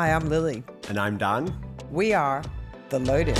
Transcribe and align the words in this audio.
Hi, 0.00 0.12
I'm 0.12 0.30
Lily. 0.30 0.62
And 0.88 0.98
I'm 0.98 1.18
Dan. 1.18 1.54
We 1.90 2.14
are 2.14 2.42
The 2.88 3.00
Loaded. 3.00 3.38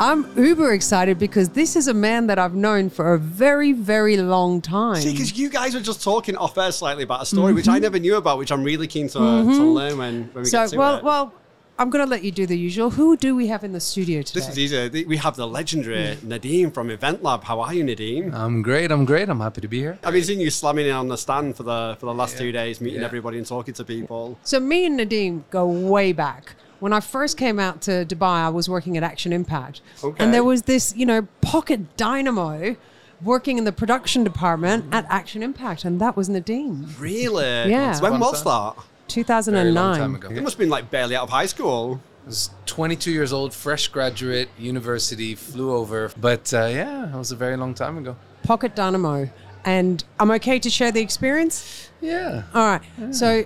I'm 0.00 0.26
uber 0.36 0.72
excited 0.72 1.16
because 1.16 1.50
this 1.50 1.76
is 1.76 1.86
a 1.86 1.94
man 1.94 2.26
that 2.26 2.36
I've 2.36 2.56
known 2.56 2.90
for 2.90 3.14
a 3.14 3.18
very, 3.20 3.70
very 3.70 4.16
long 4.16 4.60
time. 4.60 5.00
See, 5.00 5.12
because 5.12 5.38
you 5.38 5.48
guys 5.48 5.74
were 5.74 5.80
just 5.80 6.02
talking 6.02 6.36
off 6.36 6.58
air 6.58 6.72
slightly 6.72 7.04
about 7.04 7.22
a 7.22 7.26
story 7.26 7.52
which 7.52 7.68
I 7.68 7.74
mm-hmm. 7.74 7.82
never 7.82 7.98
knew 8.00 8.16
about, 8.16 8.38
which 8.38 8.50
I'm 8.50 8.64
really 8.64 8.88
keen 8.88 9.06
to, 9.06 9.12
to 9.12 9.18
mm-hmm. 9.20 9.62
learn 9.62 9.98
when, 9.98 10.22
when 10.32 10.42
we 10.42 10.50
so, 10.50 10.64
get 10.64 10.70
to 10.70 10.76
well, 10.76 10.96
it. 10.96 11.04
well, 11.04 11.32
I'm 11.76 11.90
going 11.90 12.04
to 12.04 12.10
let 12.10 12.22
you 12.22 12.30
do 12.30 12.46
the 12.46 12.56
usual. 12.56 12.90
Who 12.90 13.16
do 13.16 13.34
we 13.34 13.48
have 13.48 13.64
in 13.64 13.72
the 13.72 13.80
studio 13.80 14.22
today? 14.22 14.40
this 14.40 14.48
is 14.48 14.58
easy. 14.58 15.04
We 15.06 15.16
have 15.16 15.34
the 15.34 15.46
legendary 15.46 16.14
hmm. 16.14 16.32
Nadim 16.32 16.72
from 16.72 16.88
Event 16.88 17.22
Lab. 17.24 17.42
How 17.42 17.60
are 17.60 17.74
you, 17.74 17.82
Nadim? 17.82 18.32
I'm 18.32 18.62
great. 18.62 18.92
I'm 18.92 19.04
great. 19.04 19.28
I'm 19.28 19.40
happy 19.40 19.60
to 19.60 19.66
be 19.66 19.80
here. 19.80 19.98
I've 20.04 20.12
been 20.12 20.22
seeing 20.22 20.40
you 20.40 20.50
slamming 20.50 20.86
in 20.86 20.92
on 20.92 21.08
the 21.08 21.16
stand 21.16 21.56
for 21.56 21.64
the 21.64 21.96
for 21.98 22.06
the 22.06 22.14
last 22.14 22.38
two 22.38 22.52
days, 22.52 22.80
meeting 22.80 23.00
Yeah. 23.00 23.06
everybody 23.06 23.38
and 23.38 23.46
talking 23.46 23.74
to 23.74 23.84
people. 23.84 24.38
So 24.44 24.60
me 24.60 24.86
and 24.86 25.00
Nadim 25.00 25.42
go 25.50 25.66
way 25.66 26.12
back. 26.12 26.54
When 26.78 26.92
I 26.92 27.00
first 27.00 27.36
came 27.36 27.58
out 27.58 27.80
to 27.82 28.04
Dubai, 28.04 28.44
I 28.44 28.50
was 28.50 28.68
working 28.68 28.96
at 28.96 29.02
Action 29.02 29.32
Impact. 29.32 29.80
Okay. 30.02 30.22
And 30.22 30.32
there 30.32 30.44
was 30.44 30.62
this, 30.62 30.94
you 30.96 31.06
know, 31.06 31.26
pocket 31.40 31.96
dynamo 31.96 32.76
working 33.22 33.58
in 33.58 33.64
the 33.64 33.72
production 33.72 34.22
department 34.22 34.84
at 34.92 35.06
Action 35.08 35.42
Impact, 35.42 35.84
and 35.84 36.00
that 36.00 36.16
was 36.16 36.28
Nadine. 36.28 36.86
Really? 36.98 37.44
Yeah. 37.44 37.98
When 38.00 38.20
was 38.20 38.44
that? 38.44 38.74
2009. 39.14 39.62
Very 39.62 39.72
long 39.72 39.96
time 39.96 40.14
ago. 40.16 40.34
You 40.34 40.42
must 40.42 40.54
have 40.54 40.58
been 40.58 40.68
like 40.68 40.90
barely 40.90 41.14
out 41.14 41.24
of 41.24 41.30
high 41.30 41.46
school. 41.46 42.00
I 42.24 42.26
was 42.26 42.50
22 42.66 43.12
years 43.12 43.32
old, 43.32 43.54
fresh 43.54 43.88
graduate, 43.88 44.48
university, 44.58 45.34
flew 45.34 45.72
over. 45.72 46.10
But 46.20 46.52
uh, 46.52 46.66
yeah, 46.66 47.14
it 47.14 47.16
was 47.16 47.30
a 47.30 47.36
very 47.36 47.56
long 47.56 47.74
time 47.74 47.96
ago. 47.98 48.16
Pocket 48.42 48.74
dynamo. 48.74 49.30
And 49.64 50.02
I'm 50.18 50.30
okay 50.32 50.58
to 50.58 50.68
share 50.68 50.90
the 50.92 51.00
experience? 51.00 51.90
Yeah. 52.00 52.42
All 52.54 52.66
right. 52.66 52.82
So, 53.14 53.44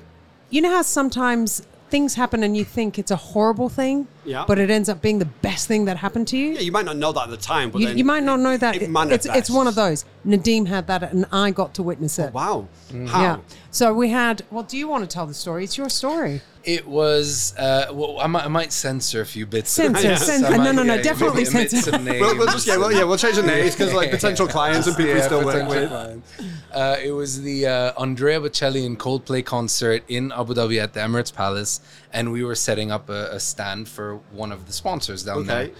you 0.50 0.60
know 0.62 0.70
how 0.70 0.82
sometimes 0.82 1.64
things 1.90 2.14
happen 2.14 2.42
and 2.42 2.56
you 2.56 2.64
think 2.64 2.98
it's 2.98 3.10
a 3.10 3.16
horrible 3.16 3.68
thing, 3.68 4.06
Yeah. 4.24 4.44
but 4.46 4.58
it 4.58 4.70
ends 4.70 4.88
up 4.88 5.00
being 5.02 5.18
the 5.18 5.24
best 5.24 5.66
thing 5.68 5.84
that 5.86 5.96
happened 5.98 6.28
to 6.28 6.36
you? 6.36 6.50
Yeah, 6.52 6.60
you 6.60 6.72
might 6.72 6.84
not 6.84 6.96
know 6.96 7.12
that 7.12 7.24
at 7.24 7.30
the 7.30 7.36
time, 7.36 7.70
but 7.70 7.80
You, 7.80 7.88
then 7.88 7.98
you 7.98 8.04
might 8.04 8.22
not 8.22 8.40
know 8.40 8.56
that. 8.56 8.76
it 8.76 8.82
It- 8.82 8.90
it's, 9.12 9.26
it's 9.26 9.50
one 9.50 9.66
of 9.66 9.74
those. 9.74 10.04
Nadim 10.26 10.66
had 10.68 10.86
that 10.88 11.02
and 11.12 11.26
I 11.32 11.50
got 11.50 11.74
to 11.74 11.82
witness 11.82 12.18
it. 12.18 12.30
Oh, 12.34 12.36
wow. 12.36 12.68
Mm. 12.92 13.08
How? 13.08 13.22
Yeah. 13.22 13.36
So 13.70 13.92
we 13.94 14.10
had, 14.10 14.42
well, 14.50 14.62
do 14.64 14.76
you 14.76 14.88
want 14.88 15.02
to 15.08 15.12
tell 15.12 15.26
the 15.26 15.34
story? 15.34 15.64
It's 15.64 15.76
your 15.78 15.88
story. 15.88 16.42
It 16.68 16.86
was. 16.86 17.54
Uh, 17.56 17.86
well, 17.92 18.18
I 18.20 18.26
might, 18.26 18.44
I 18.44 18.48
might 18.48 18.72
censor 18.74 19.22
a 19.22 19.26
few 19.26 19.46
bits. 19.46 19.70
Censor, 19.70 20.02
Yes, 20.02 20.26
censor. 20.26 20.48
I 20.48 20.56
No, 20.58 20.70
no, 20.72 20.82
no, 20.82 20.94
yeah, 20.96 21.02
definitely 21.02 21.44
maybe 21.44 21.56
omit 21.56 21.70
censor. 21.70 21.90
some 21.92 22.04
names. 22.04 22.20
We'll, 22.20 22.36
we'll 22.36 22.46
just 22.48 22.66
yeah, 22.66 22.76
well, 22.76 22.92
yeah, 22.92 23.04
we'll 23.04 23.16
change 23.16 23.36
the 23.36 23.42
names 23.42 23.74
because 23.74 23.94
like 23.94 24.10
potential 24.10 24.46
clients 24.46 24.86
and 24.86 24.94
people 24.94 25.12
we 25.14 25.18
Yeah, 25.18 25.24
still 25.24 25.44
work 25.46 25.66
potential 25.66 26.20
with. 26.38 26.54
Uh, 26.70 26.96
it 27.02 27.12
was 27.12 27.40
the 27.40 27.66
uh, 27.66 27.92
Andrea 27.98 28.38
Bocelli 28.38 28.84
and 28.84 28.98
Coldplay 28.98 29.42
concert 29.42 30.02
in 30.08 30.30
Abu 30.32 30.52
Dhabi 30.52 30.78
at 30.82 30.92
the 30.92 31.00
Emirates 31.00 31.32
Palace, 31.34 31.80
and 32.12 32.32
we 32.32 32.44
were 32.44 32.54
setting 32.54 32.90
up 32.90 33.08
a, 33.08 33.30
a 33.32 33.40
stand 33.40 33.88
for 33.88 34.16
one 34.32 34.52
of 34.52 34.66
the 34.66 34.72
sponsors 34.74 35.24
down 35.24 35.38
Okay. 35.38 35.46
there, 35.46 35.70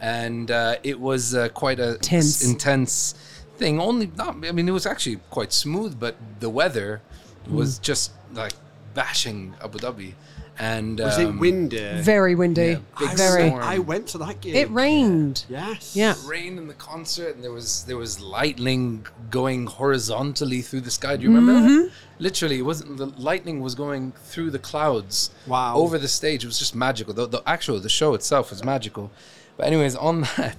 and 0.00 0.50
uh, 0.52 0.76
it 0.84 1.00
was 1.00 1.34
uh, 1.34 1.48
quite 1.48 1.80
a 1.80 1.98
Tense. 1.98 2.42
s- 2.42 2.48
intense 2.48 3.14
thing. 3.56 3.80
Only, 3.80 4.12
not, 4.14 4.36
I 4.46 4.52
mean, 4.52 4.68
it 4.68 4.72
was 4.72 4.86
actually 4.86 5.16
quite 5.30 5.52
smooth, 5.52 5.98
but 5.98 6.14
the 6.38 6.50
weather 6.50 7.02
was 7.50 7.80
just 7.80 8.12
like 8.32 8.52
bashing 8.96 9.54
Abu 9.62 9.78
Dhabi, 9.78 10.14
and 10.58 10.98
Was 10.98 11.18
um, 11.18 11.36
it 11.36 11.40
windy? 11.40 12.00
Very 12.00 12.34
windy. 12.34 12.62
Yeah, 12.62 12.78
big 12.98 13.08
I, 13.10 13.14
very. 13.14 13.48
storm. 13.48 13.62
I 13.62 13.78
went 13.78 14.06
to 14.08 14.18
that 14.18 14.40
gig. 14.40 14.56
It 14.56 14.70
rained. 14.70 15.44
Yes. 15.48 15.94
Yeah. 15.94 16.14
rain 16.26 16.56
in 16.58 16.66
the 16.66 16.74
concert 16.74 17.34
and 17.36 17.44
there 17.44 17.52
was 17.52 17.84
there 17.84 17.98
was 17.98 18.20
lightning 18.20 19.06
going 19.30 19.66
horizontally 19.66 20.62
through 20.62 20.80
the 20.80 20.90
sky. 20.90 21.16
Do 21.16 21.24
you 21.24 21.32
remember 21.34 21.60
that? 21.60 21.90
Literally, 22.18 22.58
it 22.58 22.62
wasn't 22.62 22.96
the 22.96 23.06
lightning 23.30 23.60
was 23.60 23.74
going 23.74 24.12
through 24.30 24.50
the 24.50 24.58
clouds 24.58 25.30
Wow. 25.46 25.76
over 25.76 25.98
the 25.98 26.08
stage. 26.08 26.42
It 26.42 26.46
was 26.46 26.58
just 26.58 26.74
magical. 26.74 27.12
The, 27.12 27.26
the 27.26 27.42
actual 27.46 27.78
the 27.78 27.90
show 27.90 28.14
itself 28.14 28.50
was 28.50 28.64
magical. 28.64 29.10
But 29.58 29.66
anyways, 29.66 29.94
on 29.96 30.20
that 30.36 30.56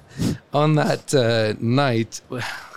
on 0.54 0.75
that 0.75 1.14
uh, 1.16 1.54
night, 1.59 2.22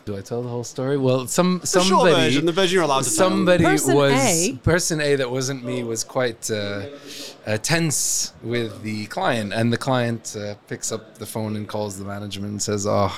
do 0.05 0.17
I 0.17 0.21
tell 0.21 0.43
the 0.43 0.49
whole 0.49 0.65
story? 0.65 0.97
Well, 0.97 1.27
some 1.27 1.59
The 1.61 1.67
somebody 1.67 2.15
version, 2.15 2.47
the 2.47 2.53
version 2.53 2.75
you're 2.77 2.85
allowed 2.85 3.05
to 3.05 3.11
tell. 3.11 3.29
somebody 3.29 3.65
Person 3.65 3.95
was 3.95 4.13
A. 4.13 4.53
person 4.63 5.01
A 5.01 5.17
that 5.17 5.31
wasn't 5.31 5.65
me 5.65 5.83
was 5.85 6.05
quite 6.05 6.51
uh, 6.51 6.83
uh, 7.47 7.59
tense 7.59 8.33
with 8.43 8.83
the 8.83 9.07
client, 9.07 9.53
and 9.53 9.73
the 9.73 9.77
client 9.79 10.37
uh, 10.39 10.55
picks 10.69 10.91
up 10.93 11.19
the 11.19 11.27
phone 11.27 11.57
and 11.57 11.69
calls 11.69 11.99
the 11.99 12.05
management 12.05 12.51
and 12.53 12.63
says, 12.63 12.87
"Oh, 12.87 13.15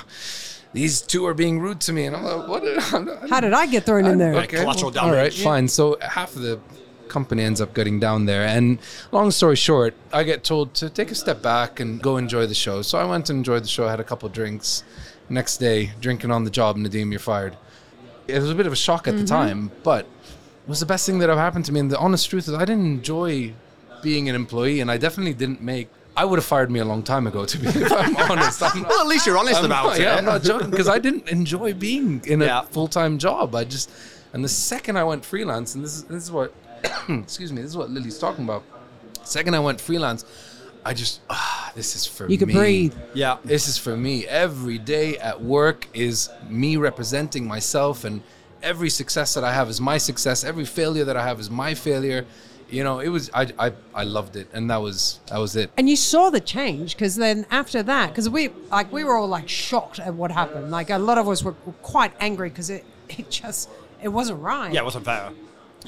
these 0.73 1.01
two 1.01 1.25
are 1.25 1.33
being 1.33 1.59
rude 1.59 1.79
to 1.81 1.93
me," 1.93 2.05
and 2.05 2.15
I'm 2.15 2.23
like, 2.23 2.47
"What? 2.47 2.63
I'm 2.93 3.05
not- 3.21 3.29
How 3.29 3.39
did 3.39 3.53
I 3.53 3.65
get 3.67 3.85
thrown 3.85 4.05
in 4.05 4.17
there? 4.17 4.33
Okay, 4.35 4.57
collateral 4.57 4.91
well, 4.91 5.05
all 5.05 5.13
right, 5.13 5.33
fine." 5.33 5.67
So 5.67 5.97
half 6.01 6.35
of 6.35 6.41
the 6.41 6.59
company 7.13 7.43
ends 7.43 7.61
up 7.61 7.73
getting 7.73 7.99
down 7.99 8.25
there, 8.25 8.43
and 8.57 8.79
long 9.11 9.31
story 9.31 9.55
short, 9.55 9.93
I 10.11 10.23
get 10.23 10.43
told 10.43 10.73
to 10.75 10.89
take 10.89 11.11
a 11.11 11.15
step 11.15 11.41
back 11.41 11.79
and 11.79 12.01
go 12.01 12.17
enjoy 12.17 12.45
the 12.47 12.59
show. 12.65 12.81
So 12.81 12.97
I 12.97 13.05
went 13.05 13.29
and 13.29 13.37
enjoyed 13.37 13.63
the 13.63 13.73
show. 13.75 13.87
I 13.87 13.91
had 13.91 13.99
a 13.99 14.03
couple 14.11 14.27
drinks. 14.29 14.83
Next 15.29 15.57
day, 15.57 15.91
drinking 16.01 16.31
on 16.31 16.43
the 16.43 16.49
job, 16.49 16.75
Nadim, 16.75 17.11
you're 17.11 17.19
fired. 17.19 17.55
It 18.27 18.39
was 18.39 18.49
a 18.49 18.55
bit 18.55 18.67
of 18.67 18.73
a 18.73 18.81
shock 18.87 19.07
at 19.07 19.15
the 19.15 19.23
mm-hmm. 19.23 19.41
time, 19.41 19.71
but 19.83 20.05
it 20.05 20.69
was 20.69 20.79
the 20.81 20.85
best 20.85 21.05
thing 21.05 21.19
that 21.19 21.29
ever 21.29 21.39
happened 21.39 21.65
to 21.65 21.71
me. 21.71 21.79
And 21.79 21.89
the 21.89 21.97
honest 21.97 22.29
truth 22.29 22.47
is, 22.49 22.53
I 22.53 22.65
didn't 22.65 22.85
enjoy 22.85 23.53
being 24.01 24.27
an 24.29 24.35
employee, 24.35 24.81
and 24.81 24.91
I 24.91 24.97
definitely 24.97 25.33
didn't 25.33 25.61
make. 25.61 25.87
I 26.15 26.25
would 26.25 26.37
have 26.37 26.45
fired 26.45 26.69
me 26.69 26.79
a 26.79 26.85
long 26.85 27.01
time 27.03 27.25
ago, 27.25 27.45
to 27.45 27.57
be 27.57 27.67
if 27.67 27.91
I'm 27.91 28.15
honest. 28.31 28.61
I'm 28.61 28.83
Well, 28.83 29.01
at 29.01 29.07
least 29.07 29.25
you're 29.25 29.37
honest 29.37 29.59
I'm 29.59 29.65
about 29.65 29.85
not, 29.85 29.99
it. 29.99 30.03
Yeah, 30.03 30.15
I'm 30.17 30.25
not 30.25 30.43
joking 30.43 30.69
because 30.69 30.87
I 30.87 30.99
didn't 30.99 31.27
enjoy 31.29 31.73
being 31.73 32.21
in 32.25 32.41
a 32.41 32.45
Yeah. 32.45 32.61
full 32.61 32.87
time 32.87 33.17
job. 33.17 33.55
I 33.55 33.63
just, 33.63 33.89
and 34.33 34.43
the 34.43 34.49
second 34.49 34.97
I 34.97 35.03
went 35.05 35.25
freelance, 35.25 35.73
and 35.73 35.83
this 35.83 35.95
is 35.95 36.03
this 36.03 36.23
is 36.23 36.31
what, 36.31 36.53
excuse 37.09 37.51
me, 37.51 37.61
this 37.61 37.71
is 37.71 37.77
what 37.77 37.89
Lily's 37.89 38.19
talking 38.19 38.43
about. 38.43 38.63
Second 39.23 39.55
I 39.55 39.59
went 39.59 39.79
freelance, 39.79 40.25
I 40.85 40.93
just 40.93 41.21
ah, 41.29 41.71
this 41.75 41.95
is 41.95 42.05
for 42.05 42.27
me. 42.27 42.33
You 42.33 42.37
can 42.37 42.51
breathe. 42.51 42.93
Yeah. 43.13 43.37
This 43.43 43.67
is 43.67 43.77
for 43.77 43.95
me. 43.95 44.27
Every 44.27 44.77
day 44.77 45.17
at 45.17 45.41
work 45.41 45.87
is 45.93 46.29
me 46.49 46.77
representing 46.77 47.47
myself, 47.47 48.03
and 48.03 48.21
every 48.61 48.89
success 48.89 49.33
that 49.35 49.43
I 49.43 49.53
have 49.53 49.69
is 49.69 49.79
my 49.79 49.97
success. 49.97 50.43
Every 50.43 50.65
failure 50.65 51.05
that 51.05 51.15
I 51.15 51.23
have 51.23 51.39
is 51.39 51.49
my 51.49 51.73
failure. 51.73 52.25
You 52.69 52.83
know, 52.83 52.99
it 52.99 53.09
was 53.09 53.29
I 53.33 53.47
I, 53.57 53.71
I 53.93 54.03
loved 54.03 54.35
it, 54.35 54.49
and 54.51 54.69
that 54.69 54.81
was 54.81 55.19
that 55.27 55.37
was 55.37 55.55
it. 55.55 55.71
And 55.77 55.89
you 55.89 55.95
saw 55.95 56.29
the 56.29 56.41
change 56.41 56.95
because 56.95 57.15
then 57.15 57.45
after 57.49 57.81
that, 57.83 58.09
because 58.09 58.29
we 58.29 58.49
like 58.71 58.91
we 58.91 59.03
were 59.03 59.15
all 59.15 59.27
like 59.27 59.47
shocked 59.47 59.99
at 59.99 60.13
what 60.13 60.31
happened. 60.31 60.69
Like 60.71 60.89
a 60.89 60.97
lot 60.97 61.17
of 61.17 61.29
us 61.29 61.43
were 61.43 61.53
quite 61.81 62.11
angry 62.19 62.49
because 62.49 62.69
it 62.69 62.83
it 63.09 63.29
just 63.29 63.69
it 64.01 64.09
wasn't 64.09 64.41
right. 64.41 64.73
Yeah, 64.73 64.81
it 64.81 64.85
wasn't 64.85 65.05
fair. 65.05 65.31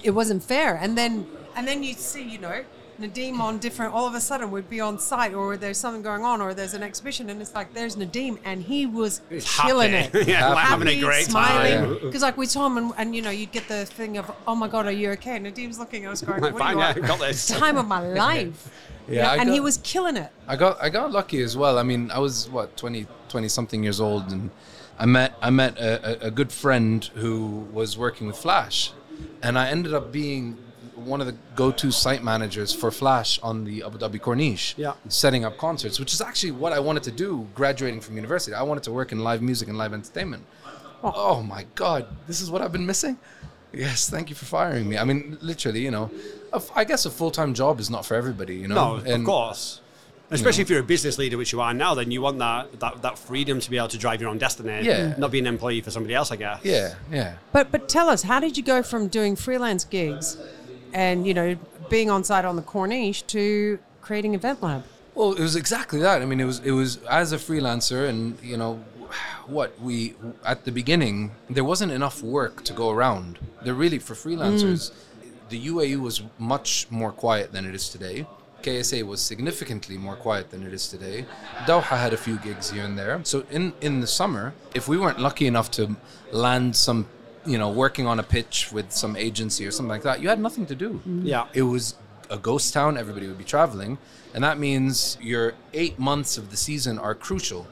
It 0.04 0.12
wasn't 0.12 0.44
fair. 0.44 0.76
And 0.76 0.98
then 0.98 1.28
and 1.56 1.68
then 1.68 1.84
you'd 1.84 2.00
see, 2.00 2.24
you 2.24 2.38
know, 2.38 2.64
Nadim 3.00 3.40
on 3.40 3.58
different. 3.60 3.94
All 3.94 4.08
of 4.08 4.14
a 4.14 4.22
sudden, 4.22 4.52
we'd 4.52 4.70
be 4.70 4.80
on 4.80 5.00
site, 5.00 5.34
or 5.34 5.58
there's 5.58 5.78
something 5.78 6.02
going 6.02 6.24
on, 6.24 6.42
or 6.42 6.54
there's 6.54 6.74
an 6.74 6.84
exhibition, 6.84 7.30
and 7.30 7.42
it's 7.42 7.54
like 7.54 7.74
there's 7.74 7.96
Nadim, 7.98 8.38
and 8.46 8.62
he 8.64 8.86
was 8.86 9.22
killing 9.30 9.92
happy. 9.94 10.20
it. 10.20 10.28
Yeah, 10.28 10.50
like 10.50 10.66
having 10.66 10.88
a 10.88 10.92
Happy, 10.92 11.04
great 11.04 11.26
smiling. 11.26 11.74
time. 11.74 12.00
Because 12.02 12.22
like 12.22 12.38
we 12.38 12.46
saw 12.46 12.68
him, 12.68 12.78
and, 12.78 12.94
and 12.98 13.16
you 13.16 13.22
know, 13.22 13.32
you'd 13.32 13.52
get 13.52 13.68
the 13.68 13.86
thing 13.86 14.18
of, 14.18 14.32
oh 14.48 14.56
my 14.56 14.68
god, 14.68 14.86
are 14.86 14.92
you 14.92 15.12
okay? 15.12 15.36
And 15.36 15.46
Nadim's 15.46 15.78
looking 15.78 16.06
at 16.06 16.12
us, 16.12 16.22
going, 16.22 16.42
what 16.42 16.54
are 16.54 16.58
fine, 16.58 16.78
you 16.78 16.84
yeah, 16.84 16.94
on? 16.96 17.02
got 17.02 17.20
this. 17.20 17.48
Time 17.60 17.78
of 17.78 17.88
my 17.88 18.00
life. 18.14 18.70
Yeah, 19.08 19.32
I 19.32 19.36
and 19.38 19.50
he 19.50 19.60
was 19.60 19.78
killing 19.84 20.18
it. 20.18 20.32
I 20.48 20.56
got 20.56 20.82
I 20.82 20.90
got 20.90 21.12
lucky 21.12 21.42
as 21.42 21.56
well. 21.56 21.78
I 21.78 21.84
mean, 21.84 22.10
I 22.12 22.20
was 22.20 22.50
what 22.50 22.76
20 22.78 23.06
20 23.30 23.48
something 23.50 23.84
years 23.84 24.00
old 24.02 24.32
and 24.32 24.50
I 24.98 25.06
met 25.06 25.36
I 25.42 25.50
met 25.52 25.78
a, 25.78 26.24
a, 26.26 26.28
a 26.28 26.32
good 26.32 26.52
friend 26.52 27.04
who 27.14 27.68
was 27.72 27.98
working 28.00 28.26
with 28.26 28.38
Flash 28.38 28.94
and 29.42 29.58
I 29.58 29.70
ended 29.70 29.94
up 29.94 30.12
being 30.12 30.58
one 30.96 31.20
of 31.22 31.28
the 31.28 31.36
go-to 31.56 31.92
site 31.92 32.24
managers 32.24 32.74
for 32.74 32.90
Flash 32.90 33.40
on 33.44 33.64
the 33.66 33.84
Abu 33.84 33.98
Dhabi 33.98 34.20
Corniche, 34.20 34.74
Yeah. 34.78 34.94
setting 35.10 35.44
up 35.46 35.58
concerts, 35.58 36.00
which 36.00 36.14
is 36.14 36.22
actually 36.22 36.52
what 36.52 36.72
I 36.74 36.80
wanted 36.80 37.04
to 37.04 37.12
do 37.12 37.48
graduating 37.54 38.02
from 38.02 38.16
university. 38.16 38.54
I 38.56 38.64
wanted 38.64 38.84
to 38.84 38.92
work 38.92 39.12
in 39.12 39.20
live 39.20 39.42
music 39.42 39.68
and 39.68 39.78
live 39.78 39.94
entertainment. 39.94 40.46
Oh, 41.04 41.14
oh 41.16 41.44
my 41.44 41.66
God, 41.76 42.08
this 42.28 42.42
is 42.42 42.50
what 42.50 42.62
I've 42.62 42.72
been 42.72 42.86
missing. 42.86 43.18
Yes, 43.74 44.10
thank 44.10 44.30
you 44.30 44.36
for 44.36 44.46
firing 44.46 44.88
me. 44.88 44.98
I 44.98 45.04
mean, 45.04 45.38
literally, 45.42 45.82
you 45.82 45.92
know, 45.92 46.10
a 46.54 46.56
f- 46.58 46.72
I 46.76 46.86
guess 46.86 47.06
a 47.06 47.12
full-time 47.12 47.54
job 47.54 47.80
is 47.82 47.90
not 47.90 48.06
for 48.06 48.16
everybody, 48.16 48.56
you 48.56 48.70
know. 48.70 48.98
No, 48.98 49.14
of 49.14 49.24
course. 49.26 49.82
Especially 50.32 50.64
if 50.64 50.70
you're 50.70 50.80
a 50.80 50.84
business 50.84 51.18
leader, 51.18 51.38
which 51.38 51.52
you 51.52 51.62
are 51.62 51.74
now, 51.74 51.94
then 51.94 52.10
you 52.10 52.22
want 52.22 52.40
that, 52.40 52.80
that 52.80 53.02
that 53.04 53.20
freedom 53.20 53.60
to 53.60 53.70
be 53.70 53.78
able 53.78 53.90
to 53.90 53.98
drive 53.98 54.22
your 54.22 54.30
own 54.30 54.38
destiny. 54.38 54.86
Yeah. 54.86 55.14
Not 55.18 55.32
be 55.32 55.40
an 55.40 55.48
employee 55.48 55.82
for 55.82 55.92
somebody 55.92 56.16
else, 56.16 56.32
I 56.32 56.36
guess. 56.36 56.62
Yeah, 56.64 56.96
yeah. 57.12 57.36
But 57.52 57.72
but 57.72 57.88
tell 57.88 58.10
us, 58.10 58.24
how 58.24 58.40
did 58.40 58.58
you 58.58 58.64
go 58.64 58.82
from 58.82 59.08
doing 59.08 59.36
freelance 59.36 59.86
gigs, 59.86 60.38
and 60.94 61.28
you 61.28 61.34
know, 61.34 61.56
being 61.90 62.10
on 62.10 62.24
site 62.24 62.46
on 62.46 62.56
the 62.56 62.64
Corniche 62.64 63.26
to 63.28 63.78
creating 64.02 64.34
Event 64.34 64.64
Lab? 64.64 64.84
Well, 65.14 65.34
it 65.34 65.40
was 65.40 65.56
exactly 65.56 66.00
that. 66.00 66.22
I 66.22 66.26
mean, 66.26 66.40
it 66.40 66.46
was 66.46 66.60
it 66.60 66.72
was 66.72 66.98
as 67.06 67.32
a 67.32 67.38
freelancer, 67.38 68.10
and 68.10 68.38
you 68.42 68.58
know, 68.58 68.84
what 69.48 69.80
we 69.80 70.16
at 70.44 70.66
the 70.66 70.72
beginning 70.72 71.32
there 71.50 71.64
wasn't 71.64 71.92
enough 71.92 72.24
work 72.24 72.64
to 72.64 72.74
go 72.74 72.90
around. 72.90 73.40
There 73.64 73.74
really 73.74 74.00
for 74.00 74.14
freelancers, 74.14 74.92
mm. 74.92 75.50
the 75.50 75.68
UAE 75.68 76.00
was 76.00 76.24
much 76.40 76.88
more 76.90 77.12
quiet 77.12 77.52
than 77.52 77.66
it 77.66 77.76
is 77.76 77.90
today. 77.90 78.26
KSA 78.66 79.04
was 79.04 79.22
significantly 79.22 79.98
more 79.98 80.16
quiet 80.16 80.50
than 80.52 80.66
it 80.66 80.74
is 80.74 80.88
today. 80.88 81.26
Doha 81.68 81.98
had 82.06 82.14
a 82.14 82.18
few 82.18 82.38
gigs 82.38 82.72
here 82.72 82.84
and 82.84 82.98
there. 82.98 83.20
So 83.24 83.46
in 83.52 83.74
in 83.88 83.94
the 84.02 84.08
summer, 84.08 84.54
if 84.74 84.88
we 84.88 84.98
weren't 84.98 85.20
lucky 85.20 85.46
enough 85.46 85.70
to 85.72 85.96
land 86.32 86.76
some 86.76 87.08
you 87.54 87.60
know, 87.60 87.70
working 87.70 88.08
on 88.08 88.18
a 88.20 88.24
pitch 88.24 88.72
with 88.72 88.92
some 88.92 89.16
agency 89.16 89.68
or 89.68 89.72
something 89.72 89.92
like 89.96 90.02
that, 90.02 90.20
you 90.20 90.28
had 90.30 90.40
nothing 90.40 90.66
to 90.66 90.74
do. 90.74 90.90
Mm-hmm. 90.94 91.28
Yeah. 91.28 91.46
It 91.54 91.62
was 91.62 91.94
a 92.32 92.40
ghost 92.40 92.74
town. 92.74 92.98
Everybody 92.98 93.28
would 93.28 93.38
be 93.38 93.44
traveling, 93.44 94.00
and 94.34 94.44
that 94.44 94.58
means 94.58 95.16
your 95.22 95.54
eight 95.82 96.00
months 96.00 96.40
of 96.40 96.50
the 96.50 96.58
season 96.58 96.98
are 96.98 97.14
crucial. 97.14 97.68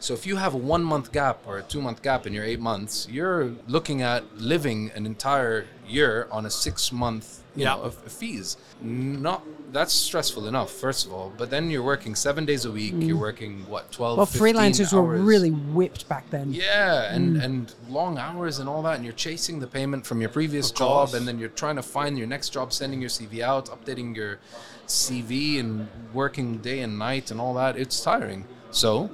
So 0.00 0.14
if 0.14 0.26
you 0.26 0.34
have 0.44 0.52
a 0.52 0.62
one 0.76 0.82
month 0.82 1.12
gap 1.12 1.38
or 1.46 1.58
a 1.58 1.62
two 1.62 1.80
month 1.80 2.02
gap 2.02 2.26
in 2.26 2.32
your 2.32 2.44
eight 2.44 2.58
months, 2.60 3.06
you're 3.08 3.52
looking 3.68 4.02
at 4.02 4.22
living 4.36 4.90
an 4.96 5.06
entire 5.06 5.66
year 5.86 6.26
on 6.32 6.44
a 6.44 6.50
six 6.50 6.90
month 6.90 7.26
you 7.54 7.62
Yeah. 7.62 7.76
know, 7.76 7.82
of, 7.82 7.94
of 8.04 8.10
fees. 8.12 8.56
Not 8.82 9.40
that's 9.74 9.92
stressful 9.92 10.46
enough, 10.46 10.70
first 10.70 11.04
of 11.04 11.12
all. 11.12 11.32
But 11.36 11.50
then 11.50 11.68
you're 11.68 11.82
working 11.82 12.14
seven 12.14 12.44
days 12.44 12.64
a 12.64 12.70
week. 12.70 12.94
You're 12.96 13.16
mm. 13.16 13.20
working 13.20 13.66
what 13.68 13.90
12 13.90 14.16
Well, 14.16 14.24
15 14.24 14.54
freelancers 14.54 14.92
were 14.92 15.02
really 15.02 15.50
whipped 15.50 16.08
back 16.08 16.30
then. 16.30 16.54
Yeah, 16.54 17.12
and 17.12 17.36
mm. 17.36 17.44
and 17.44 17.74
long 17.88 18.16
hours 18.16 18.60
and 18.60 18.68
all 18.68 18.82
that, 18.84 18.94
and 18.94 19.04
you're 19.04 19.12
chasing 19.12 19.58
the 19.58 19.66
payment 19.66 20.06
from 20.06 20.20
your 20.20 20.30
previous 20.30 20.70
Of 20.70 20.76
job, 20.76 21.08
course. 21.08 21.14
and 21.14 21.26
then 21.26 21.40
you're 21.40 21.48
trying 21.48 21.74
to 21.74 21.82
find 21.82 22.16
your 22.16 22.28
next 22.28 22.50
job, 22.50 22.72
sending 22.72 23.00
your 23.00 23.10
CV 23.10 23.40
out, 23.40 23.66
updating 23.66 24.14
your 24.14 24.38
CV, 24.86 25.58
and 25.58 25.88
working 26.12 26.58
day 26.58 26.78
and 26.78 26.96
night 26.96 27.32
and 27.32 27.40
all 27.40 27.54
that. 27.54 27.76
It's 27.76 28.00
tiring. 28.00 28.46
So 28.70 29.10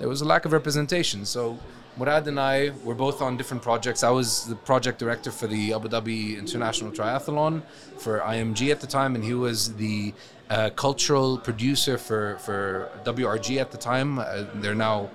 there 0.00 0.08
was 0.08 0.22
a 0.22 0.24
lack 0.24 0.44
of 0.44 0.52
representation. 0.52 1.24
So 1.24 1.60
Murad 1.96 2.26
and 2.28 2.38
I 2.38 2.70
were 2.84 2.94
both 2.94 3.20
on 3.20 3.36
different 3.36 3.62
projects. 3.62 4.02
I 4.02 4.10
was 4.10 4.46
the 4.46 4.54
project 4.54 4.98
director 4.98 5.30
for 5.30 5.46
the 5.46 5.74
Abu 5.74 5.88
Dhabi 5.88 6.38
International 6.38 6.90
Triathlon 6.90 7.62
for 7.98 8.20
IMG 8.20 8.70
at 8.70 8.80
the 8.80 8.86
time, 8.86 9.14
and 9.14 9.24
he 9.24 9.34
was 9.34 9.74
the 9.74 10.14
uh, 10.48 10.70
cultural 10.70 11.38
producer 11.38 11.98
for 11.98 12.38
for 12.38 12.90
WRG 13.04 13.60
at 13.60 13.70
the 13.70 13.78
time. 13.78 14.18
Uh, 14.18 14.44
they're 14.54 14.74
now 14.74 15.10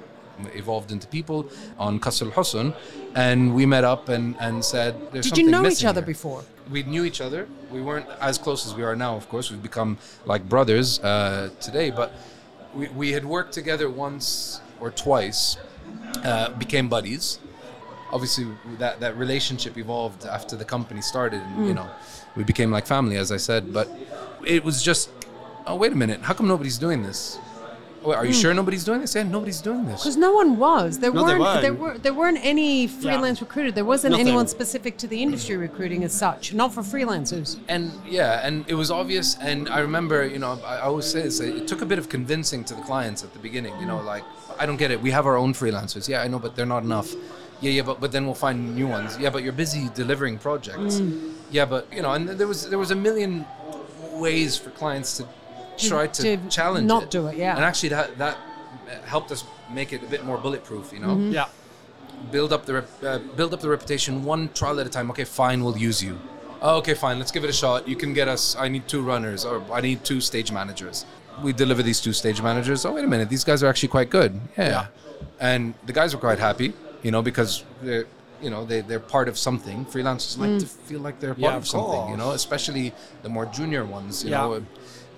evolved 0.54 0.92
into 0.92 1.07
people 1.07 1.50
on 1.77 2.00
Qasr 2.00 2.24
al-Husn 2.24 2.75
and 3.16 3.56
we 3.56 3.66
met 3.66 3.83
up 3.83 4.10
and, 4.10 4.36
and 4.39 4.63
said 4.63 4.94
there's 5.12 5.30
Did 5.30 5.38
you 5.38 5.50
know 5.50 5.66
each 5.66 5.86
other 5.86 6.01
here." 6.01 6.07
before? 6.07 6.44
we 6.69 6.83
knew 6.83 7.06
each 7.06 7.21
other 7.21 7.48
we 7.71 7.81
weren't 7.81 8.07
as 8.19 8.38
close 8.38 8.66
as 8.66 8.74
we 8.74 8.83
are 8.83 8.95
now 8.95 9.16
of 9.16 9.30
course 9.30 9.51
we've 9.51 9.62
become 9.63 9.98
like 10.25 10.48
brothers 10.50 11.00
uh, 11.00 11.50
today 11.62 11.89
but 11.89 12.12
we, 12.74 12.88
we 12.89 13.12
had 13.12 13.24
worked 13.24 13.54
together 13.54 13.89
once 13.89 14.62
or 14.80 14.92
twice 14.92 15.57
uh, 16.24 16.50
became 16.51 16.89
buddies. 16.89 17.39
Obviously 18.12 18.48
that, 18.80 19.00
that 19.00 19.18
relationship 19.18 19.77
evolved 19.77 20.25
after 20.25 20.56
the 20.56 20.66
company 20.66 21.01
started 21.01 21.42
and 21.42 21.68
you 21.68 21.74
know 21.74 21.89
we 22.36 22.44
became 22.44 22.72
like 22.72 22.86
family 22.86 23.18
as 23.18 23.31
i 23.31 23.36
said 23.36 23.74
but 23.74 23.89
it 24.45 24.63
was 24.63 24.81
just 24.81 25.10
oh 25.66 25.75
wait 25.75 25.92
a 25.92 25.95
minute 25.95 26.22
how 26.22 26.33
come 26.33 26.48
nobody's 26.48 26.77
doing 26.77 27.04
this 27.04 27.39
Wait, 28.06 28.16
are 28.16 28.25
you 28.25 28.34
hmm. 28.34 28.40
sure 28.40 28.54
nobody's 28.54 28.84
doing 28.84 29.02
this 29.02 29.16
yeah 29.16 29.24
nobody's 29.24 29.62
doing 29.62 29.86
this 29.86 30.02
Because 30.04 30.18
no 30.18 30.31
one 30.34 30.57
was. 30.57 31.00
There 31.00 31.12
No, 31.12 31.24
weren't. 31.24 31.62
There, 31.62 31.74
weren't. 31.74 31.94
were. 31.94 31.98
There 31.98 32.13
weren't 32.13 32.40
any 32.44 32.88
freelance 32.88 33.42
recruiter. 33.42 33.72
There 33.72 33.86
wasn't 33.86 34.12
Nothing. 34.12 34.28
anyone 34.28 34.48
specific 34.48 34.98
to 34.98 35.07
the 35.07 35.22
industry 35.22 35.57
recruiting 35.57 36.04
as 36.04 36.13
such. 36.13 36.54
Not 36.54 36.74
for 36.74 36.81
freelancers. 36.81 37.57
and 37.68 37.92
yeah, 38.07 38.46
and 38.46 38.66
it 38.68 38.75
was 38.75 38.92
obvious. 38.92 39.38
And 39.40 39.69
I 39.69 39.80
remember, 39.80 40.25
you 40.25 40.40
know, 40.40 40.60
I 40.66 40.75
I 40.75 40.81
always 40.81 41.06
say 41.06 41.22
this. 41.24 41.40
It 41.40 41.68
took 41.68 41.81
a 41.81 41.86
bit 41.86 42.00
of 42.00 42.10
convincing 42.10 42.63
to 42.66 42.74
the 42.75 42.81
clients 42.81 43.24
at 43.24 43.31
the 43.34 43.40
beginning. 43.40 43.74
You 43.80 43.88
know, 43.88 44.00
hmm. 44.00 44.13
like 44.13 44.24
I 44.60 44.66
don't 44.66 44.78
get 44.78 44.92
it. 44.92 45.02
We 45.02 45.12
have 45.12 45.25
our 45.25 45.38
own 45.38 45.54
freelancers. 45.54 46.07
Yeah, 46.07 46.22
I 46.22 46.28
know, 46.28 46.40
but 46.40 46.56
they're 46.56 46.74
not 46.78 46.84
enough. 46.84 47.10
Yeah, 47.62 47.72
yeah, 47.72 47.84
but 47.84 48.00
but 48.00 48.12
then 48.12 48.25
we'll 48.25 48.42
find 48.48 48.75
new 48.75 48.88
ones. 48.88 49.18
Yeah, 49.18 49.30
but 49.30 49.44
you're 49.44 49.60
busy 49.66 49.90
delivering 49.96 50.38
projects. 50.38 51.00
Hmm. 51.00 51.31
Yeah, 51.52 51.66
but 51.66 51.92
you 51.92 52.02
know, 52.02 52.12
and 52.12 52.30
there 52.30 52.48
was 52.48 52.69
there 52.69 52.80
was 52.80 52.92
a 52.92 53.00
million 53.07 53.46
ways 54.13 54.57
for 54.57 54.69
clients 54.72 55.18
to 55.18 55.28
try 55.77 56.07
to, 56.07 56.38
to 56.38 56.50
challenge 56.50 56.88
not 56.88 57.04
it. 57.04 57.12
do 57.12 57.27
it, 57.27 57.38
yeah. 57.38 57.56
and 57.56 57.63
actually 57.63 57.89
that 57.89 58.18
that 58.18 58.38
helped 59.06 59.31
us 59.31 59.44
make 59.72 59.94
it 59.94 60.04
a 60.04 60.06
bit 60.07 60.24
more 60.25 60.38
bulletproof. 60.38 60.92
You 60.94 61.00
know 61.00 61.18
Yeah. 61.18 61.48
build 62.31 62.51
up 62.54 62.66
the 62.66 62.74
rep- 62.74 63.04
uh, 63.04 63.19
build 63.36 63.54
up 63.54 63.60
the 63.62 63.69
reputation 63.69 64.24
one 64.24 64.50
trial 64.54 64.80
at 64.80 64.88
a 64.88 64.89
time. 64.89 65.10
Okay, 65.12 65.25
fine, 65.25 65.63
we'll 65.63 65.77
use 65.77 66.04
you. 66.04 66.18
Oh, 66.62 66.77
okay, 66.77 66.94
fine, 66.94 67.19
let's 67.19 67.31
give 67.31 67.44
it 67.44 67.50
a 67.50 67.54
shot. 67.54 67.88
You 67.88 67.95
can 67.95 68.13
get 68.13 68.27
us. 68.27 68.56
I 68.57 68.68
need 68.69 68.88
two 68.88 69.01
runners, 69.01 69.45
or 69.45 69.62
I 69.72 69.81
need 69.81 70.04
two 70.04 70.22
stage 70.22 70.51
managers. 70.51 71.06
We 71.44 71.51
deliver 71.54 71.83
these 71.83 72.00
two 72.00 72.13
stage 72.13 72.42
managers. 72.42 72.86
Oh, 72.86 72.94
wait 72.94 73.04
a 73.04 73.07
minute, 73.07 73.30
these 73.30 73.44
guys 73.44 73.62
are 73.63 73.68
actually 73.68 73.89
quite 73.89 74.10
good. 74.10 74.39
Yeah, 74.57 74.69
Yeah. 74.69 74.86
and 75.39 75.74
the 75.86 75.94
guys 75.94 76.13
were 76.16 76.21
quite 76.21 76.39
happy, 76.39 76.74
you 77.04 77.12
know, 77.12 77.21
because 77.21 77.63
they're 77.81 78.06
you 78.42 78.50
know 78.50 78.66
they 78.66 78.81
they're 78.81 79.00
part 79.18 79.28
of 79.28 79.38
something. 79.38 79.86
Freelancers 79.86 80.38
like 80.38 80.60
to 80.60 80.66
feel 80.66 81.00
like 81.01 81.19
they're 81.19 81.33
part 81.33 81.39
Yeah, 81.42 81.56
of 81.57 81.63
of 81.63 81.68
something, 81.68 82.10
you 82.12 82.18
know, 82.18 82.31
especially 82.31 82.94
the 83.24 83.30
more 83.30 83.45
junior 83.57 83.83
ones. 83.86 84.24
You 84.24 84.31
Yeah. 84.31 84.42
know, 84.42 84.66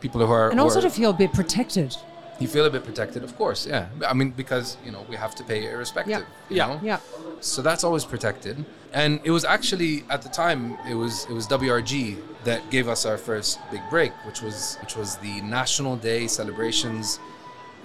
people 0.02 0.26
who 0.26 0.32
are 0.32 0.50
And 0.50 0.60
also 0.60 0.82
to 0.82 0.90
feel 0.90 1.10
a 1.12 1.14
bit 1.24 1.32
protected. 1.34 1.96
you 2.40 2.48
feel 2.48 2.66
a 2.66 2.70
bit 2.70 2.84
protected, 2.84 3.24
of 3.24 3.36
course. 3.38 3.66
Yeah, 3.66 3.88
I 4.12 4.14
mean 4.14 4.32
because 4.32 4.78
you 4.86 4.92
know 4.92 5.04
we 5.10 5.16
have 5.16 5.34
to 5.36 5.44
pay 5.44 5.60
irrespective. 5.74 6.26
you 6.50 6.58
Yeah. 6.58 6.68
know? 6.68 6.80
Yeah. 6.84 7.00
So 7.42 7.62
that's 7.62 7.84
always 7.84 8.06
protected. 8.06 8.56
And 8.94 9.20
it 9.24 9.32
was 9.32 9.44
actually 9.46 10.04
at 10.10 10.22
the 10.22 10.30
time 10.30 10.78
it 10.92 10.96
was 10.96 11.26
it 11.30 11.34
was 11.34 11.48
WRG 11.48 12.18
that 12.44 12.62
gave 12.70 12.88
us 12.88 13.06
our 13.06 13.18
first 13.18 13.60
big 13.72 13.82
break, 13.90 14.12
which 14.28 14.42
was 14.42 14.78
which 14.82 14.96
was 14.96 15.18
the 15.18 15.42
National 15.42 15.96
Day 15.98 16.28
celebrations. 16.28 17.20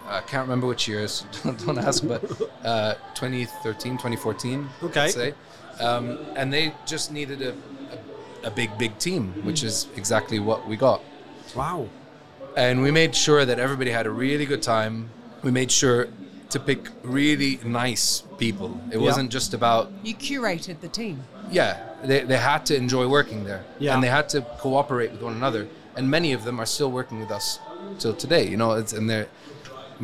I 0.09 0.21
can't 0.21 0.43
remember 0.49 0.67
which 0.67 0.89
years, 0.89 1.25
don't, 1.43 1.59
don't 1.67 1.79
ask, 1.79 2.07
but 2.07 2.23
uh, 2.65 2.95
2013, 3.15 3.93
2014, 3.93 4.69
Okay. 4.83 5.01
I'd 5.01 5.11
say. 5.11 5.35
Um, 5.81 6.19
and 6.37 6.53
they 6.53 6.75
just 6.87 7.13
needed 7.13 7.41
a, 7.41 7.53
a, 8.43 8.49
a 8.49 8.51
big, 8.51 8.77
big 8.79 8.99
team, 8.99 9.33
which 9.45 9.63
is 9.63 9.87
exactly 9.97 10.39
what 10.41 10.67
we 10.69 10.77
got 10.77 11.01
Wow. 11.57 11.89
And 12.57 12.83
we 12.83 12.91
made 12.91 13.15
sure 13.15 13.45
that 13.45 13.59
everybody 13.59 13.91
had 13.91 14.07
a 14.07 14.11
really 14.11 14.47
good 14.47 14.63
time. 14.63 15.09
We 15.43 15.51
made 15.51 15.71
sure 15.71 16.09
to 16.51 16.61
pick 16.61 16.89
really 17.03 17.59
nice 17.65 18.23
people. 18.39 18.79
It 18.91 18.99
Yeah. 18.99 19.03
wasn't 19.03 19.31
just 19.31 19.55
about 19.55 19.91
You 20.03 20.15
curated 20.15 20.81
the 20.81 20.89
team. 20.89 21.25
yeah, 21.51 21.79
they, 22.05 22.21
they 22.21 22.37
had 22.37 22.67
to 22.67 22.77
enjoy 22.77 23.07
working 23.09 23.45
there. 23.45 23.65
Yeah. 23.79 23.95
And 23.95 24.03
they 24.03 24.09
had 24.09 24.29
to 24.31 24.43
cooperate 24.59 25.13
with 25.13 25.23
one 25.23 25.35
another. 25.35 25.67
And 25.97 26.11
many 26.11 26.33
of 26.33 26.45
them 26.45 26.61
are 26.61 26.67
still 26.67 26.91
working 26.91 27.21
with 27.21 27.31
us 27.31 27.59
till 27.99 28.15
today, 28.15 28.49
you 28.49 28.57
know, 28.57 28.73
it's, 28.73 28.93
and 28.93 29.09
they're 29.09 29.29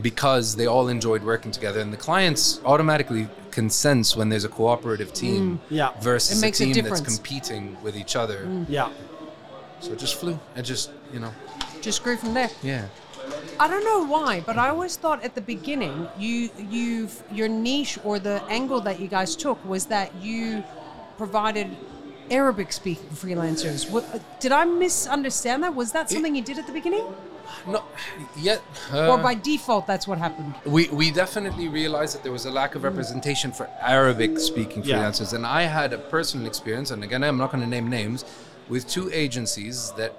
because 0.00 0.54
they 0.54 0.66
all 0.66 0.88
enjoyed 0.88 1.24
working 1.24 1.50
together 1.50 1.80
and 1.80 1.92
the 1.92 1.96
clients 1.96 2.60
automatically 2.64 3.26
can 3.50 3.68
sense 3.68 4.16
when 4.16 4.28
there's 4.28 4.44
a 4.44 4.48
cooperative 4.48 5.12
team 5.12 5.58
mm. 5.58 5.60
Yeah. 5.70 5.90
versus 6.00 6.38
It 6.38 6.40
makes 6.40 6.60
a 6.60 6.64
a 6.70 6.72
team 6.72 6.84
that's 6.84 7.00
competing 7.00 7.76
with 7.82 7.96
each 7.96 8.14
other. 8.14 8.48
Yeah. 8.68 8.90
So 9.80 9.92
it 9.92 9.98
just 9.98 10.16
flew. 10.16 10.38
It 10.56 10.62
just, 10.62 10.90
you 11.12 11.20
know, 11.20 11.32
Just 11.80 12.02
grew 12.02 12.16
from 12.16 12.34
there. 12.34 12.50
yeah. 12.62 12.86
I 13.60 13.68
don't 13.68 13.84
know 13.84 14.06
why, 14.06 14.40
but 14.40 14.56
I 14.56 14.68
always 14.70 14.96
thought 14.96 15.22
at 15.22 15.34
the 15.34 15.40
beginning 15.42 16.08
you 16.18 16.48
you've 16.70 17.22
your 17.30 17.48
niche 17.48 17.98
or 18.04 18.18
the 18.18 18.42
angle 18.48 18.80
that 18.82 19.00
you 19.00 19.08
guys 19.08 19.36
took 19.36 19.62
was 19.68 19.86
that 19.86 20.14
you 20.16 20.64
provided 21.18 21.68
Arabic 22.30 22.72
speaking 22.72 23.08
freelancers. 23.10 23.90
What, 23.90 24.04
did 24.40 24.52
I 24.52 24.64
misunderstand 24.64 25.62
that? 25.64 25.74
Was 25.74 25.92
that 25.92 26.10
something 26.10 26.34
you 26.34 26.42
did 26.42 26.58
at 26.58 26.66
the 26.66 26.72
beginning? 26.72 27.04
No, 27.66 27.82
yet. 28.38 28.62
Uh, 28.92 29.10
or 29.10 29.18
by 29.18 29.34
default 29.34 29.86
that's 29.86 30.06
what 30.06 30.18
happened? 30.18 30.54
we, 30.64 30.88
we 30.88 31.10
definitely 31.10 31.68
realized 31.68 32.14
that 32.14 32.22
there 32.22 32.32
was 32.32 32.46
a 32.46 32.50
lack 32.50 32.74
of 32.76 32.84
representation 32.84 33.52
for 33.52 33.68
Arabic 33.80 34.38
speaking 34.38 34.82
Yeah. 34.84 34.96
freelancers. 34.98 35.32
And 35.34 35.44
I 35.46 35.62
had 35.62 35.92
a 35.92 35.98
personal 35.98 36.46
experience, 36.46 36.90
and 36.90 37.02
again, 37.02 37.24
I'm 37.24 37.36
not 37.38 37.50
going 37.52 37.62
to 37.64 37.68
name 37.68 37.88
names, 37.88 38.24
with 38.68 38.86
two 38.88 39.10
agencies 39.12 39.92
that, 39.96 40.12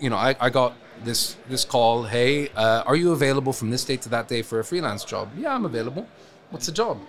you 0.00 0.10
know, 0.10 0.16
I, 0.16 0.36
I 0.40 0.50
got 0.50 0.74
this 1.04 1.36
this 1.48 1.64
call 1.64 2.04
hey, 2.04 2.48
uh, 2.50 2.82
are 2.86 2.96
you 2.96 3.12
available 3.12 3.52
from 3.52 3.70
this 3.70 3.84
date 3.84 4.02
to 4.02 4.08
that 4.10 4.28
day 4.28 4.42
for 4.42 4.60
a 4.60 4.64
freelance 4.64 5.04
job? 5.04 5.30
Yeah, 5.36 5.54
I'm 5.54 5.64
available. 5.64 6.06
What's 6.50 6.66
the 6.66 6.72
job? 6.72 7.00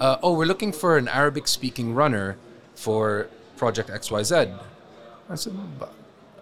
Uh, 0.00 0.16
oh, 0.22 0.34
we're 0.34 0.46
looking 0.46 0.72
for 0.72 0.96
an 0.96 1.08
Arabic 1.08 1.46
speaking 1.46 1.94
runner 1.94 2.36
for 2.74 3.28
Project 3.56 3.90
XYZ. 3.90 4.58
I 5.28 5.34
said, 5.34 5.52
"But, 5.78 5.92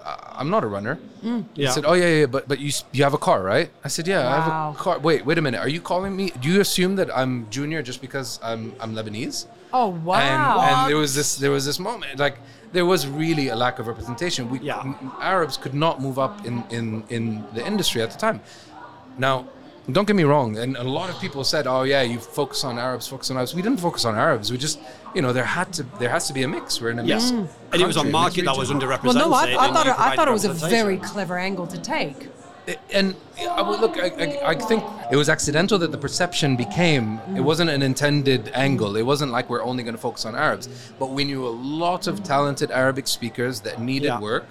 uh, 0.04 0.16
I'm 0.38 0.48
not 0.48 0.62
a 0.64 0.66
runner. 0.66 0.98
Yeah. 1.22 1.42
He 1.54 1.66
said, 1.66 1.84
"Oh 1.84 1.94
yeah, 1.94 2.20
yeah, 2.20 2.26
but 2.26 2.48
but 2.48 2.58
you 2.60 2.70
you 2.92 3.02
have 3.02 3.14
a 3.14 3.18
car, 3.18 3.42
right?" 3.42 3.70
I 3.84 3.88
said, 3.88 4.06
"Yeah, 4.06 4.28
I 4.28 4.40
have 4.40 4.74
a 4.74 4.78
car." 4.78 4.98
Wait, 5.00 5.26
wait 5.26 5.38
a 5.38 5.42
minute. 5.42 5.58
Are 5.60 5.68
you 5.68 5.80
calling 5.80 6.14
me? 6.16 6.30
Do 6.40 6.48
you 6.48 6.60
assume 6.60 6.96
that 6.96 7.14
I'm 7.14 7.50
junior 7.50 7.82
just 7.82 8.00
because 8.00 8.38
I'm 8.42 8.72
I'm 8.80 8.94
Lebanese? 8.94 9.46
Oh 9.72 9.88
wow. 9.88 10.14
And, 10.16 10.70
and 10.70 10.90
there 10.90 10.96
was 10.96 11.14
this 11.14 11.36
there 11.36 11.50
was 11.50 11.66
this 11.66 11.78
moment 11.78 12.18
like 12.18 12.38
there 12.72 12.86
was 12.86 13.06
really 13.06 13.48
a 13.48 13.56
lack 13.56 13.78
of 13.78 13.86
representation. 13.86 14.50
We 14.50 14.58
Yeah. 14.60 14.80
m- 14.80 15.12
Arabs 15.20 15.56
could 15.56 15.74
not 15.74 16.00
move 16.00 16.18
up 16.18 16.44
in 16.46 16.64
in 16.70 17.02
in 17.08 17.44
the 17.54 17.64
industry 17.66 18.02
at 18.02 18.10
the 18.10 18.18
time. 18.18 18.40
Now, 19.18 19.44
don't 19.90 20.06
get 20.06 20.16
me 20.16 20.24
wrong, 20.24 20.58
and 20.58 20.76
a 20.76 20.82
lot 20.82 21.08
of 21.10 21.16
people 21.18 21.42
said, 21.44 21.66
"Oh 21.66 21.82
yeah, 21.82 22.02
you 22.02 22.18
focus 22.18 22.62
on 22.64 22.78
Arabs, 22.78 23.06
focus 23.08 23.30
on 23.30 23.36
Arabs." 23.38 23.54
We 23.54 23.62
didn't 23.62 23.80
focus 23.80 24.04
on 24.04 24.14
Arabs. 24.16 24.50
We 24.52 24.58
just, 24.58 24.78
you 25.14 25.22
know, 25.22 25.32
there 25.32 25.44
had 25.58 25.72
to 25.76 25.82
there 25.98 26.10
has 26.10 26.26
to 26.28 26.32
be 26.34 26.42
a 26.42 26.48
mix. 26.48 26.80
We're 26.80 26.90
in 26.90 26.98
a 26.98 27.04
Yes. 27.04 27.32
mix. 27.32 27.50
And 27.72 27.80
it 27.82 27.86
was 27.86 27.96
a 27.96 28.04
market 28.04 28.44
that 28.44 28.56
was 28.56 28.70
underrepresented. 28.70 29.14
well, 29.14 29.30
no, 29.30 29.34
I, 29.34 29.44
I 29.66 29.72
thought 29.72 29.86
it, 29.86 29.96
I 29.98 30.14
thought 30.16 30.28
it 30.28 30.32
was 30.40 30.44
a 30.44 30.52
very 30.52 30.98
clever 30.98 31.38
angle 31.38 31.66
to 31.66 31.78
take. 31.78 32.28
And 32.92 33.14
I 33.40 33.62
would 33.62 33.80
look, 33.80 33.96
I, 33.98 34.08
I, 34.08 34.50
I 34.50 34.54
think 34.54 34.84
it 35.10 35.16
was 35.16 35.28
accidental 35.28 35.78
that 35.78 35.92
the 35.92 35.98
perception 35.98 36.56
became 36.56 37.20
it 37.36 37.40
wasn't 37.40 37.70
an 37.70 37.82
intended 37.82 38.50
angle. 38.54 38.96
It 38.96 39.02
wasn't 39.02 39.32
like 39.32 39.48
we're 39.48 39.62
only 39.62 39.82
going 39.82 39.94
to 39.94 40.00
focus 40.00 40.24
on 40.24 40.34
Arabs, 40.34 40.68
but 40.98 41.10
we 41.10 41.24
knew 41.24 41.46
a 41.46 41.54
lot 41.80 42.06
of 42.06 42.22
talented 42.22 42.70
Arabic 42.70 43.06
speakers 43.06 43.60
that 43.60 43.80
needed 43.80 44.06
Yeah. 44.08 44.20
work 44.20 44.46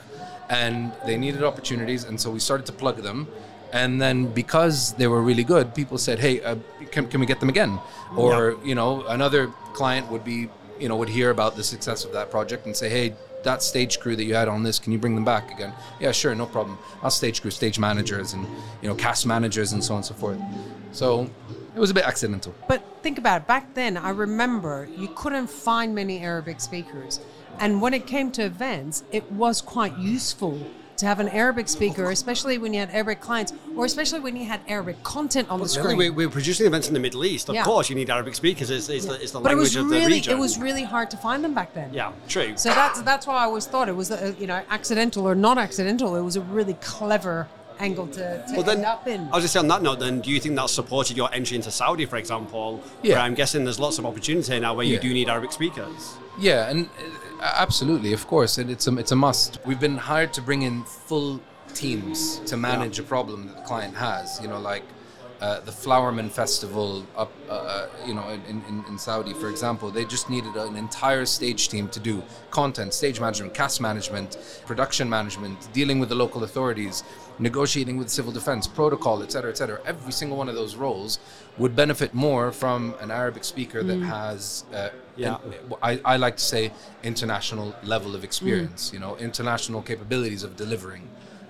and 0.50 0.94
they 1.06 1.18
needed 1.18 1.44
opportunities, 1.44 2.06
and 2.06 2.20
so 2.20 2.32
we 2.32 2.40
started 2.40 2.66
to 2.68 2.72
plug 2.72 2.98
them. 3.04 3.28
And 3.74 4.02
then 4.02 4.28
because 4.28 4.94
they 4.94 5.08
were 5.08 5.22
really 5.22 5.44
good, 5.44 5.76
people 5.76 5.98
said, 5.98 6.20
"Hey, 6.20 6.42
uh, 6.42 6.56
can, 6.92 7.08
can 7.08 7.20
we 7.20 7.26
get 7.26 7.42
them 7.42 7.50
again?" 7.50 7.80
Or 8.16 8.58
you 8.64 8.76
know, 8.76 9.06
another 9.08 9.48
client 9.74 10.10
would 10.10 10.24
be 10.24 10.50
you 10.80 10.88
know, 10.88 10.96
would 10.96 11.10
hear 11.10 11.30
about 11.32 11.56
the 11.56 11.64
success 11.64 12.06
of 12.06 12.12
that 12.14 12.30
project 12.30 12.66
and 12.66 12.76
say, 12.76 12.90
hey, 12.90 13.16
that 13.44 13.64
stage 13.64 14.00
crew 14.00 14.16
that 14.16 14.24
you 14.24 14.36
had 14.36 14.48
on 14.48 14.64
this, 14.64 14.80
can 14.80 14.92
you 14.92 15.00
bring 15.00 15.16
them 15.16 15.26
back 15.26 15.52
again? 15.52 15.74
Yeah, 16.00 16.12
sure, 16.12 16.34
no 16.36 16.46
problem. 16.46 16.78
I'll 17.02 17.12
stage 17.12 17.42
crew, 17.42 17.52
stage 17.52 17.80
managers, 17.80 18.34
and 18.34 18.46
you 18.82 18.88
know, 18.90 18.96
cast 18.96 19.26
managers, 19.26 19.74
and 19.74 19.84
so 19.84 19.94
on 19.94 20.00
and 20.00 20.06
so 20.06 20.14
forth. 20.14 20.40
So 20.92 21.30
it 21.76 21.80
was 21.80 21.92
a 21.92 21.94
bit 21.94 22.06
accidental. 22.06 22.54
But 22.68 22.84
think 23.04 23.18
about 23.18 23.42
it. 23.42 23.48
Back 23.48 23.74
then, 23.74 23.98
I 23.98 24.10
remember 24.10 24.88
you 24.98 25.10
couldn't 25.16 25.48
find 25.48 25.94
many 25.94 26.20
Arabic 26.20 26.60
speakers. 26.60 27.20
And 27.60 27.82
when 27.82 27.94
it 27.94 28.06
came 28.06 28.32
to 28.32 28.44
events, 28.44 29.04
it 29.12 29.32
was 29.32 29.62
quite 29.62 29.98
useful 29.98 30.60
to 30.98 31.06
have 31.06 31.20
an 31.20 31.30
Arabic 31.30 31.70
speaker, 31.70 32.10
especially 32.12 32.58
when 32.58 32.74
you 32.74 32.80
had 32.80 32.90
Arabic 32.92 33.22
clients, 33.22 33.54
or 33.76 33.86
especially 33.86 34.20
when 34.20 34.36
you 34.36 34.46
had 34.46 34.60
Arabic 34.68 35.02
content 35.04 35.50
on 35.50 35.60
the 35.60 35.68
Certainly, 35.68 35.96
screen. 35.96 36.16
we, 36.16 36.26
we're 36.26 36.32
producing 36.32 36.66
events 36.66 36.88
in 36.88 36.94
the 36.94 37.00
Middle 37.00 37.24
East. 37.24 37.50
Of 37.50 37.56
Yeah. 37.56 37.64
course, 37.64 37.90
you 37.90 37.96
need 37.96 38.10
Arabic 38.10 38.36
speakers. 38.36 38.70
It's, 38.70 38.90
it's, 38.90 39.06
the, 39.06 39.14
it's 39.22 39.32
the 39.32 39.40
but 39.40 39.52
it 39.52 39.56
language 39.56 39.76
was 39.76 39.90
the 39.90 39.96
really, 39.96 40.14
region. 40.14 40.34
it 40.34 40.40
was 40.40 40.58
really 40.60 40.84
hard 40.84 41.10
to 41.12 41.18
find 41.18 41.44
them 41.44 41.54
back 41.54 41.74
then. 41.74 41.94
yeah, 41.94 42.12
true. 42.28 42.54
So 42.58 42.70
that's 42.70 43.02
that's 43.02 43.28
why 43.28 43.36
I 43.38 43.44
always 43.44 43.68
thought 43.68 43.88
it 43.90 43.96
was, 43.96 44.10
uh, 44.12 44.34
you 44.40 44.48
know, 44.48 44.62
accidental 44.70 45.28
or 45.28 45.36
not 45.36 45.58
accidental. 45.58 46.16
It 46.16 46.22
was 46.24 46.36
a 46.36 46.42
really 46.42 46.74
clever 46.76 47.48
angle 47.80 48.08
to, 48.08 48.46
to 48.48 48.54
Well, 48.54 48.64
then, 48.64 48.78
end 48.78 48.86
up 48.86 49.08
in. 49.08 49.28
I 49.32 49.36
was 49.36 49.44
just 49.44 49.54
saying 49.54 49.66
on 49.66 49.68
that 49.70 49.82
note, 49.82 50.00
then, 50.00 50.22
do 50.22 50.30
you 50.32 50.40
think 50.40 50.56
that 50.56 50.70
supported 50.70 51.16
your 51.18 51.34
entry 51.34 51.56
into 51.58 51.72
Saudi, 51.72 52.06
for 52.06 52.18
example? 52.18 52.82
Yeah. 53.04 53.16
Where 53.16 53.24
I'm 53.24 53.34
guessing 53.34 53.64
there's 53.64 53.80
lots 53.80 53.98
of 54.00 54.06
opportunity 54.06 54.60
now 54.60 54.74
where 54.74 54.86
you 54.86 54.96
Yeah. 54.96 55.02
do 55.02 55.14
need 55.14 55.30
Arabic 55.30 55.52
speakers. 55.52 56.16
Yeah, 56.40 56.70
and 56.70 56.90
uh, 57.42 57.54
absolutely, 57.58 58.14
of 58.14 58.28
course, 58.28 58.58
and 58.60 58.70
it's 58.70 58.88
a 58.88 58.96
it's 58.98 59.12
a 59.12 59.16
must. 59.16 59.60
We've 59.66 59.80
been 59.80 59.98
hired 59.98 60.34
to 60.34 60.42
bring 60.42 60.62
in 60.62 60.84
full 60.84 61.42
teams 61.74 62.40
to 62.46 62.58
manage 62.58 63.00
a 63.00 63.04
problem 63.04 63.48
that 63.48 63.56
the 63.58 63.64
client 63.64 63.96
has. 63.96 64.40
You 64.42 64.48
know, 64.48 64.60
like 64.60 64.84
uh, 65.42 65.60
the 65.62 65.72
Flowerman 65.72 66.30
Festival 66.32 67.06
up, 67.16 67.32
uh, 67.50 67.88
you 68.06 68.14
know, 68.14 68.28
in, 68.30 68.42
in, 68.68 68.84
in 68.90 68.98
Saudi, 68.98 69.34
for 69.34 69.50
example, 69.50 69.92
they 69.92 70.04
just 70.06 70.30
needed 70.30 70.56
an 70.56 70.76
entire 70.76 71.26
stage 71.26 71.70
team 71.70 71.88
to 71.90 72.00
do 72.00 72.24
content, 72.50 72.94
stage 72.94 73.20
management, 73.20 73.54
cast 73.54 73.80
management, 73.80 74.38
production 74.66 75.08
management, 75.10 75.72
dealing 75.74 76.00
with 76.00 76.10
the 76.10 76.16
local 76.16 76.44
authorities, 76.44 77.04
negotiating 77.40 77.98
with 77.98 78.10
civil 78.10 78.32
defense, 78.32 78.68
protocol, 78.68 79.22
et 79.22 79.32
cetera, 79.32 79.52
et 79.52 79.58
cetera. 79.58 79.80
Every 79.86 80.12
single 80.12 80.38
one 80.38 80.50
of 80.50 80.56
those 80.56 80.76
roles 80.76 81.20
would 81.60 81.76
benefit 81.76 82.14
more 82.16 82.52
from 82.52 82.96
an 83.00 83.12
Arabic 83.12 83.44
speaker 83.44 83.84
that 83.84 84.00
has, 84.00 84.64
uh, 84.74 84.90
Yeah. 85.16 85.36
an- 85.44 85.74
I, 85.84 86.02
I 86.14 86.18
like 86.18 86.38
to 86.38 86.44
say, 86.44 86.72
international 87.04 87.76
level 87.84 88.16
of 88.16 88.24
experience, 88.24 88.92
you 88.92 89.00
know, 89.00 89.16
international 89.18 89.84
capabilities 89.84 90.42
of 90.44 90.56
delivering 90.56 91.08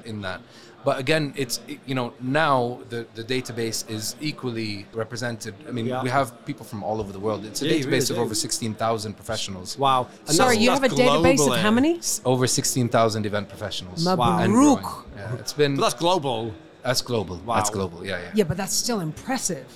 in 0.08 0.22
that. 0.22 0.42
But 0.86 1.00
again, 1.00 1.34
it's 1.36 1.60
you 1.86 1.96
know 1.96 2.14
now 2.22 2.80
the, 2.90 3.06
the 3.20 3.24
database 3.36 3.80
is 3.98 4.16
equally 4.22 4.86
represented. 4.94 5.54
I 5.68 5.72
mean, 5.72 5.86
Yeah. 5.88 6.02
we 6.04 6.10
have 6.10 6.28
people 6.46 6.66
from 6.72 6.80
all 6.88 6.98
over 7.02 7.12
the 7.12 7.20
world. 7.28 7.42
It's 7.46 7.62
a 7.62 7.66
Yeah, 7.68 7.74
database 7.74 7.86
really 7.86 7.98
of 8.14 8.18
do. 8.20 8.26
over 8.26 8.36
sixteen 8.36 8.74
thousand 8.84 9.12
professionals. 9.22 9.70
Wow. 9.78 10.08
And 10.28 10.36
Sorry, 10.36 10.58
you 10.64 10.70
have 10.70 10.84
a 10.86 10.88
that's 10.90 11.02
database 11.02 11.46
of 11.52 11.58
how 11.68 11.72
many? 11.72 12.00
Over 12.24 12.48
sixteen 12.48 12.88
thousand 12.88 13.26
event 13.26 13.50
professionals. 13.50 14.06
Mabruk. 14.08 14.42
And 14.44 14.54
growing. 14.54 14.86
Yeah, 15.18 15.42
it's 15.42 15.54
been 15.62 15.76
But 15.76 15.82
that's 15.82 15.96
global. 16.06 16.54
that's 16.84 17.02
global. 17.02 17.36
That's 17.58 17.70
global. 17.78 18.00
Yeah, 18.06 18.20
yeah. 18.24 18.32
Yeah, 18.40 18.44
but 18.50 18.56
that's 18.62 18.74
still 18.86 19.02
impressive. 19.02 19.68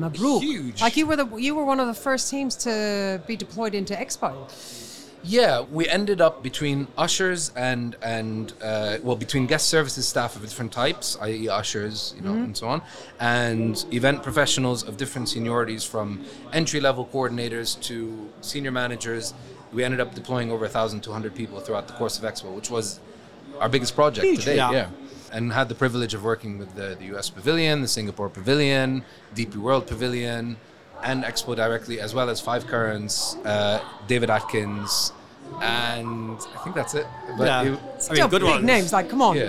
Mabruk. 0.00 0.40
Huge. 0.40 0.80
Like 0.80 0.96
you 0.96 1.06
were 1.06 1.16
the 1.22 1.28
you 1.36 1.52
were 1.56 1.64
one 1.72 1.78
of 1.78 1.86
the 1.92 1.98
first 2.08 2.30
teams 2.30 2.52
to 2.66 2.72
be 3.28 3.36
deployed 3.36 3.74
into 3.80 3.94
Expo. 3.94 4.30
Yeah, 5.22 5.62
we 5.62 5.88
ended 5.88 6.20
up 6.20 6.42
between 6.42 6.86
ushers 6.96 7.50
and 7.56 7.96
and 8.02 8.52
uh, 8.62 8.98
well 9.02 9.16
between 9.16 9.46
guest 9.46 9.68
services 9.68 10.06
staff 10.06 10.36
of 10.36 10.42
different 10.42 10.72
types, 10.72 11.16
i.e. 11.22 11.48
ushers, 11.48 12.14
you 12.16 12.22
know, 12.22 12.32
and 12.34 12.56
so 12.56 12.68
on, 12.68 12.82
and 13.18 13.84
event 13.92 14.22
professionals 14.22 14.82
of 14.84 14.96
different 14.96 15.28
seniorities 15.28 15.86
from 15.86 16.24
entry 16.52 16.80
level 16.80 17.04
coordinators 17.06 17.80
to 17.82 18.30
senior 18.40 18.70
managers. 18.70 19.34
We 19.72 19.84
ended 19.84 20.00
up 20.00 20.14
deploying 20.14 20.50
over 20.50 20.64
1,200 20.64 21.34
people 21.34 21.60
throughout 21.60 21.88
the 21.88 21.94
course 21.94 22.16
of 22.18 22.24
Expo, 22.24 22.54
which 22.54 22.70
was 22.70 23.00
our 23.60 23.68
biggest 23.68 23.94
project 23.94 24.24
Huge, 24.26 24.40
to 24.40 24.44
date. 24.46 24.56
yeah. 24.56 24.70
Yeah. 24.70 24.88
And 25.30 25.52
had 25.52 25.68
the 25.68 25.74
privilege 25.74 26.14
of 26.14 26.24
working 26.24 26.56
with 26.56 26.74
the, 26.74 26.96
the 26.98 27.14
US 27.16 27.28
Pavilion, 27.28 27.82
the 27.82 27.88
Singapore 27.88 28.30
Pavilion, 28.30 29.04
DP 29.34 29.56
World 29.56 29.86
Pavilion, 29.86 30.56
and 31.02 31.24
Expo 31.24 31.54
directly, 31.56 32.00
as 32.00 32.14
well 32.14 32.28
as 32.30 32.40
Five 32.40 32.66
Currents, 32.66 33.36
uh, 33.44 33.80
David 34.06 34.30
Atkins, 34.30 35.12
and 35.60 36.38
I 36.54 36.58
think 36.64 36.74
that's 36.76 36.94
it. 36.94 37.06
But 37.36 37.44
yeah. 37.46 37.62
it- 37.62 37.66
I 37.66 37.70
mean, 37.70 37.78
Still 38.00 38.28
good 38.28 38.42
big 38.42 38.50
ones. 38.50 38.64
names. 38.64 38.92
Like, 38.92 39.08
come 39.10 39.22
on. 39.22 39.36
Yeah, 39.36 39.42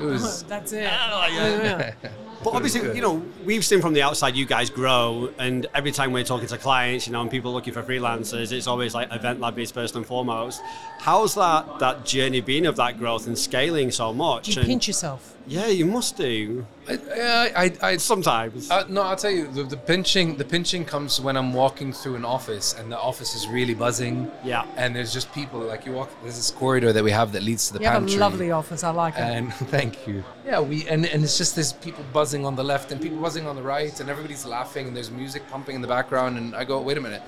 it 0.00 0.04
was- 0.04 0.42
That's 0.48 0.72
it. 0.72 0.82
yeah. 0.82 1.94
But 2.42 2.52
obviously, 2.52 2.94
you 2.94 3.00
know, 3.00 3.22
we've 3.46 3.64
seen 3.64 3.80
from 3.80 3.94
the 3.94 4.02
outside 4.02 4.36
you 4.36 4.44
guys 4.44 4.68
grow, 4.68 5.30
and 5.38 5.66
every 5.74 5.92
time 5.92 6.12
we're 6.12 6.24
talking 6.24 6.46
to 6.48 6.58
clients, 6.58 7.06
you 7.06 7.12
know, 7.14 7.22
and 7.22 7.30
people 7.30 7.54
looking 7.54 7.72
for 7.72 7.82
freelancers, 7.82 8.52
it's 8.52 8.66
always 8.66 8.92
like 8.94 9.10
event 9.14 9.40
lab 9.40 9.58
is 9.58 9.70
first 9.70 9.96
and 9.96 10.04
foremost. 10.04 10.60
How's 10.98 11.34
that 11.36 11.78
that 11.78 12.04
journey 12.04 12.42
been 12.42 12.66
of 12.66 12.76
that 12.76 12.98
growth 12.98 13.26
and 13.28 13.38
scaling 13.38 13.90
so 13.90 14.12
much? 14.12 14.48
You 14.48 14.60
And- 14.60 14.68
pinch 14.68 14.86
yourself. 14.88 15.34
Yeah, 15.46 15.68
you 15.68 15.86
must 15.86 16.18
do 16.18 16.66
I, 16.88 16.92
I, 16.94 17.64
I, 17.64 17.72
I 17.90 17.96
sometimes. 17.96 18.70
Uh, 18.70 18.84
no, 18.88 19.02
I'll 19.02 19.16
tell 19.16 19.30
you 19.30 19.46
the, 19.48 19.62
the 19.64 19.76
pinching. 19.76 20.36
The 20.36 20.44
pinching 20.44 20.84
comes 20.84 21.20
when 21.20 21.36
I'm 21.36 21.52
walking 21.52 21.92
through 21.92 22.16
an 22.16 22.24
office 22.24 22.74
and 22.74 22.90
the 22.92 22.98
office 22.98 23.34
is 23.34 23.46
really 23.48 23.74
buzzing. 23.74 24.30
Yeah. 24.44 24.66
And 24.76 24.94
there's 24.94 25.12
just 25.12 25.32
people 25.32 25.60
like 25.60 25.86
you 25.86 25.92
walk. 25.92 26.10
There's 26.22 26.36
this 26.36 26.50
corridor 26.50 26.92
that 26.92 27.02
we 27.02 27.10
have 27.10 27.32
that 27.32 27.42
leads 27.42 27.68
to 27.68 27.74
the 27.74 27.80
You 27.80 27.86
have 27.86 28.00
pantry. 28.00 28.16
a 28.16 28.20
lovely 28.20 28.50
office. 28.50 28.84
I 28.84 28.90
like 28.90 29.14
it. 29.14 29.20
And 29.20 29.52
thank 29.70 30.06
you. 30.06 30.24
Yeah, 30.44 30.60
we 30.60 30.86
and, 30.88 31.06
and 31.06 31.24
it's 31.24 31.38
just 31.38 31.54
there's 31.54 31.72
people 31.72 32.04
buzzing 32.12 32.44
on 32.44 32.54
the 32.54 32.64
left 32.64 32.92
and 32.92 33.00
people 33.00 33.18
buzzing 33.18 33.46
on 33.46 33.56
the 33.56 33.62
right 33.62 33.98
and 34.00 34.10
everybody's 34.10 34.44
laughing 34.44 34.88
and 34.88 34.96
there's 34.96 35.10
music 35.10 35.48
pumping 35.48 35.74
in 35.76 35.80
the 35.80 35.88
background 35.88 36.36
and 36.36 36.54
I 36.54 36.64
go, 36.64 36.80
wait 36.80 36.98
a 36.98 37.00
minute. 37.00 37.22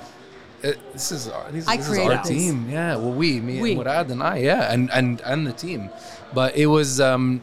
Uh, 0.65 0.73
this 0.93 1.13
is 1.13 1.29
our, 1.29 1.51
this, 1.53 1.67
this 1.67 1.89
is 1.89 1.99
our 1.99 2.23
team. 2.23 2.69
Yeah, 2.71 2.97
well, 2.97 3.13
we, 3.13 3.41
me 3.41 3.61
We. 3.61 3.73
and 3.73 3.81
Murad 3.81 4.11
and 4.11 4.23
I, 4.23 4.39
yeah, 4.39 4.73
and 4.73 4.91
and 4.91 5.21
and 5.23 5.47
the 5.47 5.53
team. 5.53 5.91
But 6.35 6.57
it 6.57 6.67
was 6.67 7.01
um, 7.01 7.43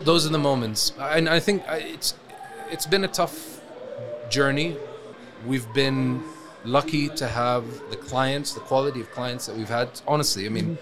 those 0.00 0.24
are 0.26 0.30
the 0.30 0.38
moments, 0.38 0.92
and 0.98 1.28
I 1.28 1.40
think 1.40 1.62
it's 1.68 2.14
it's 2.70 2.86
been 2.86 3.04
a 3.04 3.08
tough 3.08 3.60
journey. 4.30 4.76
We've 5.46 5.70
been 5.74 6.22
lucky 6.64 7.08
to 7.08 7.26
have 7.26 7.64
the 7.90 7.96
clients, 7.96 8.52
the 8.54 8.60
quality 8.60 9.00
of 9.00 9.10
clients 9.10 9.46
that 9.46 9.56
we've 9.56 9.68
had. 9.68 9.88
Honestly, 10.06 10.46
I 10.46 10.48
mean, 10.48 10.78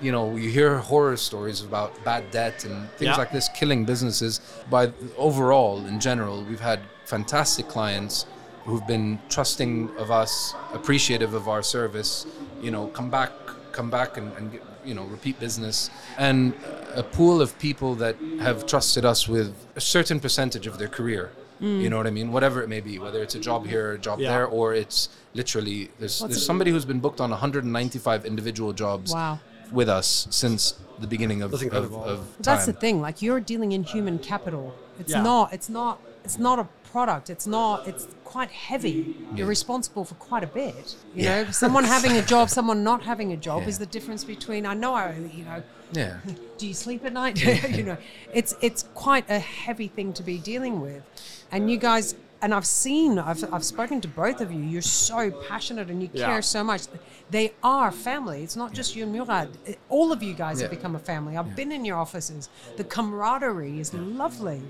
you 0.00 0.12
know, 0.12 0.36
you 0.36 0.50
hear 0.50 0.78
horror 0.78 1.16
stories 1.16 1.62
about 1.62 1.90
bad 2.04 2.30
debt 2.30 2.64
and 2.64 2.88
things 2.90 3.08
Yeah. 3.12 3.16
like 3.16 3.32
this 3.32 3.48
killing 3.54 3.86
businesses. 3.86 4.40
But 4.70 4.92
overall, 5.16 5.84
in 5.86 5.98
general, 6.00 6.44
we've 6.44 6.60
had 6.60 6.80
fantastic 7.06 7.66
clients 7.68 8.26
who've 8.64 8.86
been 8.86 9.18
trusting 9.28 9.90
of 9.98 10.10
us, 10.10 10.54
appreciative 10.72 11.34
of 11.34 11.48
our 11.48 11.62
service. 11.62 12.26
You 12.60 12.70
know, 12.70 12.86
come 12.88 13.10
back, 13.10 13.30
come 13.72 13.90
back, 13.90 14.16
and, 14.16 14.32
and 14.36 14.52
get, 14.52 14.62
you 14.84 14.94
know, 14.94 15.04
repeat 15.04 15.38
business, 15.38 15.90
and 16.18 16.54
a 16.94 17.02
pool 17.02 17.40
of 17.42 17.58
people 17.58 17.94
that 17.96 18.16
have 18.40 18.66
trusted 18.66 19.04
us 19.04 19.28
with 19.28 19.54
a 19.76 19.80
certain 19.80 20.20
percentage 20.20 20.66
of 20.66 20.78
their 20.78 20.88
career. 20.88 21.30
Mm. 21.60 21.80
You 21.82 21.90
know 21.90 21.96
what 21.96 22.06
I 22.06 22.10
mean? 22.10 22.32
Whatever 22.32 22.62
it 22.62 22.68
may 22.68 22.80
be, 22.80 22.98
whether 22.98 23.22
it's 23.22 23.34
a 23.34 23.40
job 23.40 23.66
here, 23.66 23.92
a 23.92 23.98
job 23.98 24.18
Yeah. 24.18 24.30
there, 24.30 24.46
or 24.46 24.74
it's 24.74 25.08
literally 25.34 25.90
there's, 25.98 26.20
What's 26.20 26.34
there's 26.34 26.42
it- 26.42 26.46
somebody 26.46 26.70
who's 26.70 26.84
been 26.84 27.00
booked 27.00 27.20
on 27.20 27.30
195 27.30 28.24
individual 28.24 28.72
jobs 28.72 29.12
Wow. 29.12 29.38
with 29.72 29.88
us 29.88 30.26
since 30.30 30.74
the 30.98 31.06
beginning 31.06 31.42
of, 31.42 31.50
That's 31.50 31.62
of, 31.62 31.66
incredible. 31.66 32.04
of 32.04 32.20
That's 32.40 32.66
the 32.66 32.72
thing. 32.72 33.00
Like 33.00 33.22
you're 33.22 33.40
dealing 33.40 33.72
in 33.72 33.82
human 33.84 34.18
capital. 34.18 34.74
It's 34.98 35.12
Yeah. 35.12 35.22
not. 35.22 35.52
It's 35.52 35.68
not. 35.68 36.00
It's 36.24 36.38
not 36.38 36.58
a 36.58 36.66
product. 36.94 37.28
It's 37.28 37.46
not. 37.58 37.88
It's 37.88 38.06
quite 38.22 38.50
heavy. 38.52 39.16
You're 39.34 39.48
responsible 39.48 40.04
for 40.04 40.14
quite 40.28 40.44
a 40.44 40.52
bit. 40.62 40.94
You 41.12 41.24
Yeah. 41.24 41.42
know, 41.42 41.50
someone 41.50 41.82
having 41.96 42.12
a 42.12 42.22
job, 42.34 42.48
someone 42.58 42.84
not 42.84 43.02
having 43.02 43.32
a 43.32 43.36
job 43.48 43.62
Yeah. 43.62 43.68
is 43.70 43.76
the 43.84 43.90
difference 43.96 44.22
between. 44.34 44.64
I 44.64 44.74
know. 44.74 44.94
I. 44.94 45.06
You 45.38 45.44
know. 45.44 45.60
Yeah. 45.92 46.18
Do 46.58 46.68
you 46.68 46.74
sleep 46.84 47.04
at 47.04 47.12
night? 47.12 47.34
you 47.78 47.82
know, 47.82 47.96
it's 48.32 48.52
it's 48.60 48.82
quite 48.94 49.28
a 49.28 49.40
heavy 49.40 49.88
thing 49.96 50.12
to 50.18 50.22
be 50.22 50.36
dealing 50.38 50.80
with, 50.80 51.02
and 51.50 51.68
you 51.70 51.78
guys. 51.78 52.14
And 52.44 52.52
I've 52.52 52.66
seen, 52.66 53.18
I've, 53.18 53.42
I've 53.54 53.64
spoken 53.64 54.02
to 54.02 54.08
both 54.08 54.42
of 54.42 54.52
you. 54.52 54.60
You're 54.60 54.82
so 54.82 55.30
passionate 55.48 55.88
and 55.88 56.02
you 56.02 56.10
Yeah. 56.12 56.26
care 56.26 56.42
so 56.42 56.62
much. 56.62 56.82
They 57.30 57.54
are 57.62 57.90
family. 57.90 58.42
It's 58.42 58.54
not 58.54 58.74
just 58.74 58.94
you 58.94 59.04
and 59.04 59.12
Murad. 59.14 59.48
It- 59.64 59.78
All 59.88 60.12
of 60.12 60.22
you 60.22 60.34
guys 60.34 60.60
have 60.60 60.68
become 60.68 60.94
a 60.94 60.98
family. 60.98 61.38
I've 61.38 61.56
been 61.56 61.72
in 61.72 61.86
your 61.86 61.96
offices. 61.96 62.50
The 62.76 62.84
camaraderie 62.84 63.80
is 63.80 63.94
lovely. 63.94 64.60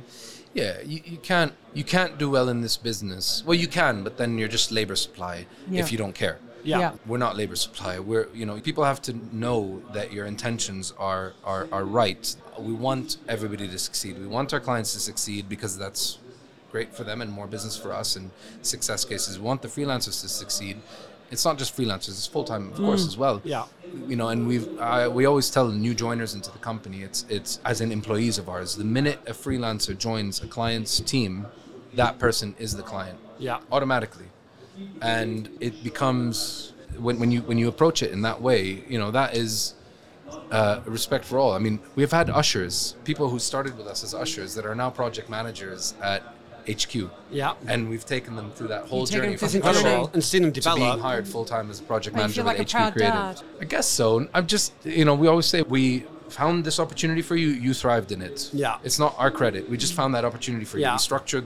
Yeah, 0.54 0.81
you, 0.87 1.00
you 1.04 1.16
can't 1.19 1.52
you 1.73 1.83
can't 1.83 2.16
do 2.16 2.31
well 2.31 2.49
in 2.49 2.61
this 2.61 2.76
business. 2.76 3.43
Well, 3.45 3.57
you 3.59 3.66
can, 3.66 4.04
but 4.04 4.19
then 4.19 4.38
you're 4.38 4.52
just 4.59 4.71
labor 4.71 4.95
supply 4.95 5.47
Yeah. 5.69 5.81
if 5.83 5.90
you 5.90 5.99
don't 5.99 6.14
care. 6.14 6.38
Yeah. 6.62 6.78
Yeah. 6.78 6.93
We're 7.09 7.19
not 7.26 7.37
labor 7.37 7.57
supply. 7.57 7.99
We're 7.99 8.28
you 8.33 8.47
know 8.47 8.61
people 8.61 8.85
have 8.85 9.02
to 9.09 9.12
know 9.37 9.83
that 9.97 10.12
your 10.12 10.26
intentions 10.26 10.95
are 10.97 11.33
are 11.43 11.66
are 11.73 11.85
right. 11.85 12.25
We 12.57 12.73
want 12.73 13.16
everybody 13.26 13.66
to 13.66 13.78
succeed. 13.81 14.16
We 14.16 14.28
want 14.28 14.52
our 14.54 14.61
clients 14.61 14.93
to 14.93 15.00
succeed 15.00 15.49
because 15.49 15.76
that's 15.76 16.19
great 16.75 16.93
for 16.93 17.04
them 17.04 17.23
and 17.23 17.31
more 17.31 17.47
business 17.47 17.76
for 17.76 17.93
us 17.93 18.16
and 18.16 18.26
success 18.62 19.04
cases. 19.04 19.38
We 19.38 19.45
want 19.45 19.62
the 19.62 19.69
freelancers 19.76 20.16
to 20.23 20.28
succeed. 20.43 20.76
It's 21.31 21.45
not 21.49 21.57
just 21.57 21.71
freelancers; 21.78 22.14
it's 22.21 22.26
full 22.26 22.43
time, 22.52 22.64
of 22.73 22.78
course, 22.88 23.07
as 23.07 23.16
well. 23.16 23.37
Yeah. 23.45 23.64
You 24.11 24.16
know, 24.16 24.28
and 24.33 24.40
we've 24.50 24.66
uh, 24.81 25.09
we 25.19 25.23
always 25.31 25.49
tell 25.57 25.69
new 25.87 25.95
joiners 25.95 26.35
into 26.35 26.50
the 26.57 26.62
company, 26.71 26.99
it's 27.09 27.21
it's 27.37 27.52
as 27.71 27.81
in 27.81 27.88
employees 28.00 28.37
of 28.43 28.47
ours. 28.54 28.69
The 28.85 28.88
minute 28.99 29.19
a 29.33 29.35
freelancer 29.45 29.95
joins 30.09 30.43
a 30.43 30.49
client's 30.59 30.95
team, 31.12 31.47
that 31.95 32.19
person 32.19 32.49
is 32.64 32.71
the 32.81 32.83
client 32.93 33.19
Yeah. 33.38 33.59
automatically, 33.76 34.28
and 35.00 35.49
it 35.61 35.75
becomes 35.90 36.73
when, 37.07 37.16
when 37.21 37.31
you 37.35 37.40
when 37.50 37.59
you 37.62 37.69
approach 37.75 37.99
it 38.07 38.11
in 38.16 38.21
that 38.28 38.38
way, 38.49 38.62
you 38.93 38.99
know 39.02 39.11
that 39.21 39.31
is 39.45 39.75
uh, 40.50 40.81
respect 40.99 41.25
for 41.25 41.38
all. 41.38 41.52
I 41.52 41.61
mean, 41.66 41.78
we've 41.97 42.12
had 42.21 42.28
ushers, 42.31 42.97
people 43.04 43.26
who 43.33 43.38
started 43.38 43.73
with 43.78 43.87
us 43.87 44.02
as 44.07 44.12
ushers 44.14 44.54
that 44.57 44.64
are 44.66 44.75
now 44.75 44.90
project 44.90 45.28
managers 45.31 45.95
at 46.02 46.23
HQ. 46.68 47.11
Yeah. 47.30 47.54
and 47.66 47.88
we've 47.88 48.04
taken 48.06 48.37
them 48.37 48.50
through 48.52 48.68
that 48.68 48.87
whole 48.87 49.00
You've 49.00 49.11
journey 49.11 49.28
them 49.30 49.38
from 49.38 49.49
through 49.49 49.61
the 49.61 49.66
usher 49.68 49.78
Incredible. 49.78 50.11
And 50.12 50.25
seen 50.25 50.42
them 50.42 50.52
to 50.52 50.75
being 50.75 50.99
hired 50.99 51.26
full 51.26 51.44
time 51.44 51.71
as 51.71 51.80
a 51.80 51.83
project 51.83 52.16
manager 52.16 52.42
feel 52.42 52.44
with 52.44 52.59
like 52.59 52.68
HQ 52.68 52.73
proud 52.73 52.92
Creative. 52.92 53.14
dad. 53.14 53.42
I 53.61 53.64
guess 53.64 53.88
so. 53.88 54.28
I'm 54.33 54.47
just, 54.47 54.73
you 54.85 55.04
know, 55.04 55.14
we 55.14 55.26
always 55.26 55.47
say 55.47 55.62
we 55.62 56.04
found 56.28 56.64
this 56.64 56.80
opportunity 56.80 57.23
for 57.23 57.37
you. 57.37 57.49
You 57.49 57.75
thrived 57.75 58.12
in 58.12 58.23
it. 58.23 58.50
Yeah. 58.52 58.78
It's 58.83 58.99
not 58.99 59.14
our 59.18 59.30
credit. 59.30 59.68
We 59.68 59.76
just 59.76 59.94
found 59.94 60.14
that 60.14 60.25
opportunity 60.25 60.64
for 60.64 60.78
you. 60.78 60.83
Yeah. 60.83 60.94
We 60.94 60.99
structured 60.99 61.44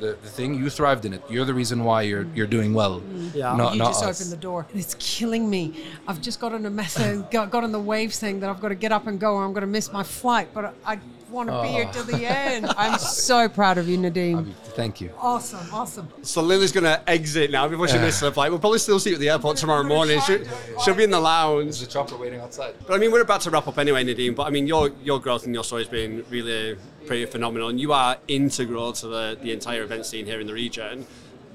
the, 0.00 0.16
the 0.22 0.28
thing. 0.28 0.54
You 0.54 0.68
thrived 0.70 1.04
in 1.04 1.12
it. 1.12 1.22
You're 1.28 1.44
the 1.44 1.54
reason 1.54 1.84
why 1.84 2.02
you're 2.02 2.26
you're 2.34 2.46
doing 2.46 2.74
well. 2.74 3.00
Mm. 3.00 3.34
Yeah. 3.34 3.56
Not, 3.56 3.74
you 3.74 3.78
not 3.78 3.88
just 3.88 4.04
us. 4.04 4.20
opened 4.20 4.32
the 4.32 4.42
door. 4.42 4.66
It's 4.74 4.96
killing 4.98 5.48
me. 5.48 5.84
I've 6.08 6.20
just 6.20 6.40
got 6.44 6.52
on 6.52 6.66
a 6.66 6.70
method, 6.70 7.30
got, 7.30 7.50
got 7.50 7.64
on 7.64 7.72
the 7.72 7.80
waves 7.80 8.18
thing 8.18 8.40
that 8.40 8.50
I've 8.50 8.60
got 8.60 8.68
to 8.68 8.74
get 8.74 8.92
up 8.92 9.06
and 9.06 9.20
go 9.20 9.34
or 9.34 9.44
I'm 9.44 9.52
going 9.52 9.62
to 9.62 9.66
miss 9.68 9.92
my 9.92 10.02
flight. 10.02 10.48
But 10.52 10.74
I, 10.84 10.94
I 10.94 10.98
want 11.34 11.50
to 11.50 11.62
be 11.62 11.68
here 11.68 11.88
till 11.92 12.04
the 12.04 12.24
oh. 12.24 12.28
end. 12.28 12.66
I'm 12.78 12.98
so 12.98 13.48
proud 13.48 13.76
of 13.76 13.88
you, 13.88 13.98
Nadim. 13.98 14.54
Thank 14.74 15.00
you. 15.00 15.10
Awesome, 15.18 15.66
awesome. 15.72 16.08
So 16.22 16.40
Lily's 16.40 16.72
going 16.72 16.84
to 16.84 17.08
exit 17.08 17.50
now 17.50 17.68
before 17.68 17.88
she 17.88 17.98
misses 17.98 18.20
her 18.22 18.30
flight. 18.30 18.50
We'll 18.50 18.60
probably 18.60 18.78
still 18.78 18.98
see 18.98 19.10
you 19.10 19.16
at 19.16 19.20
the 19.20 19.28
airport 19.28 19.56
tomorrow 19.56 19.82
morning. 19.82 20.20
She, 20.20 20.38
she'll 20.82 20.94
be 20.94 21.04
in 21.04 21.10
the 21.10 21.20
lounge. 21.20 21.64
There's 21.64 21.82
a 21.82 21.86
chopper 21.86 22.16
waiting 22.16 22.40
outside. 22.40 22.74
But 22.86 22.94
I 22.94 22.98
mean, 22.98 23.12
we're 23.12 23.20
about 23.20 23.42
to 23.42 23.50
wrap 23.50 23.68
up 23.68 23.78
anyway, 23.78 24.04
Nadim. 24.04 24.34
But 24.34 24.46
I 24.46 24.50
mean, 24.50 24.66
your 24.66 24.90
your 25.02 25.20
growth 25.20 25.44
and 25.44 25.54
your 25.54 25.64
story 25.64 25.82
has 25.82 25.90
been 25.90 26.24
really 26.30 26.76
pretty 27.06 27.26
phenomenal, 27.26 27.68
and 27.68 27.80
you 27.80 27.92
are 27.92 28.16
integral 28.28 28.92
to 28.94 29.06
the, 29.06 29.38
the 29.42 29.52
entire 29.52 29.82
event 29.82 30.06
scene 30.06 30.24
here 30.24 30.40
in 30.40 30.46
the 30.46 30.54
region. 30.54 31.06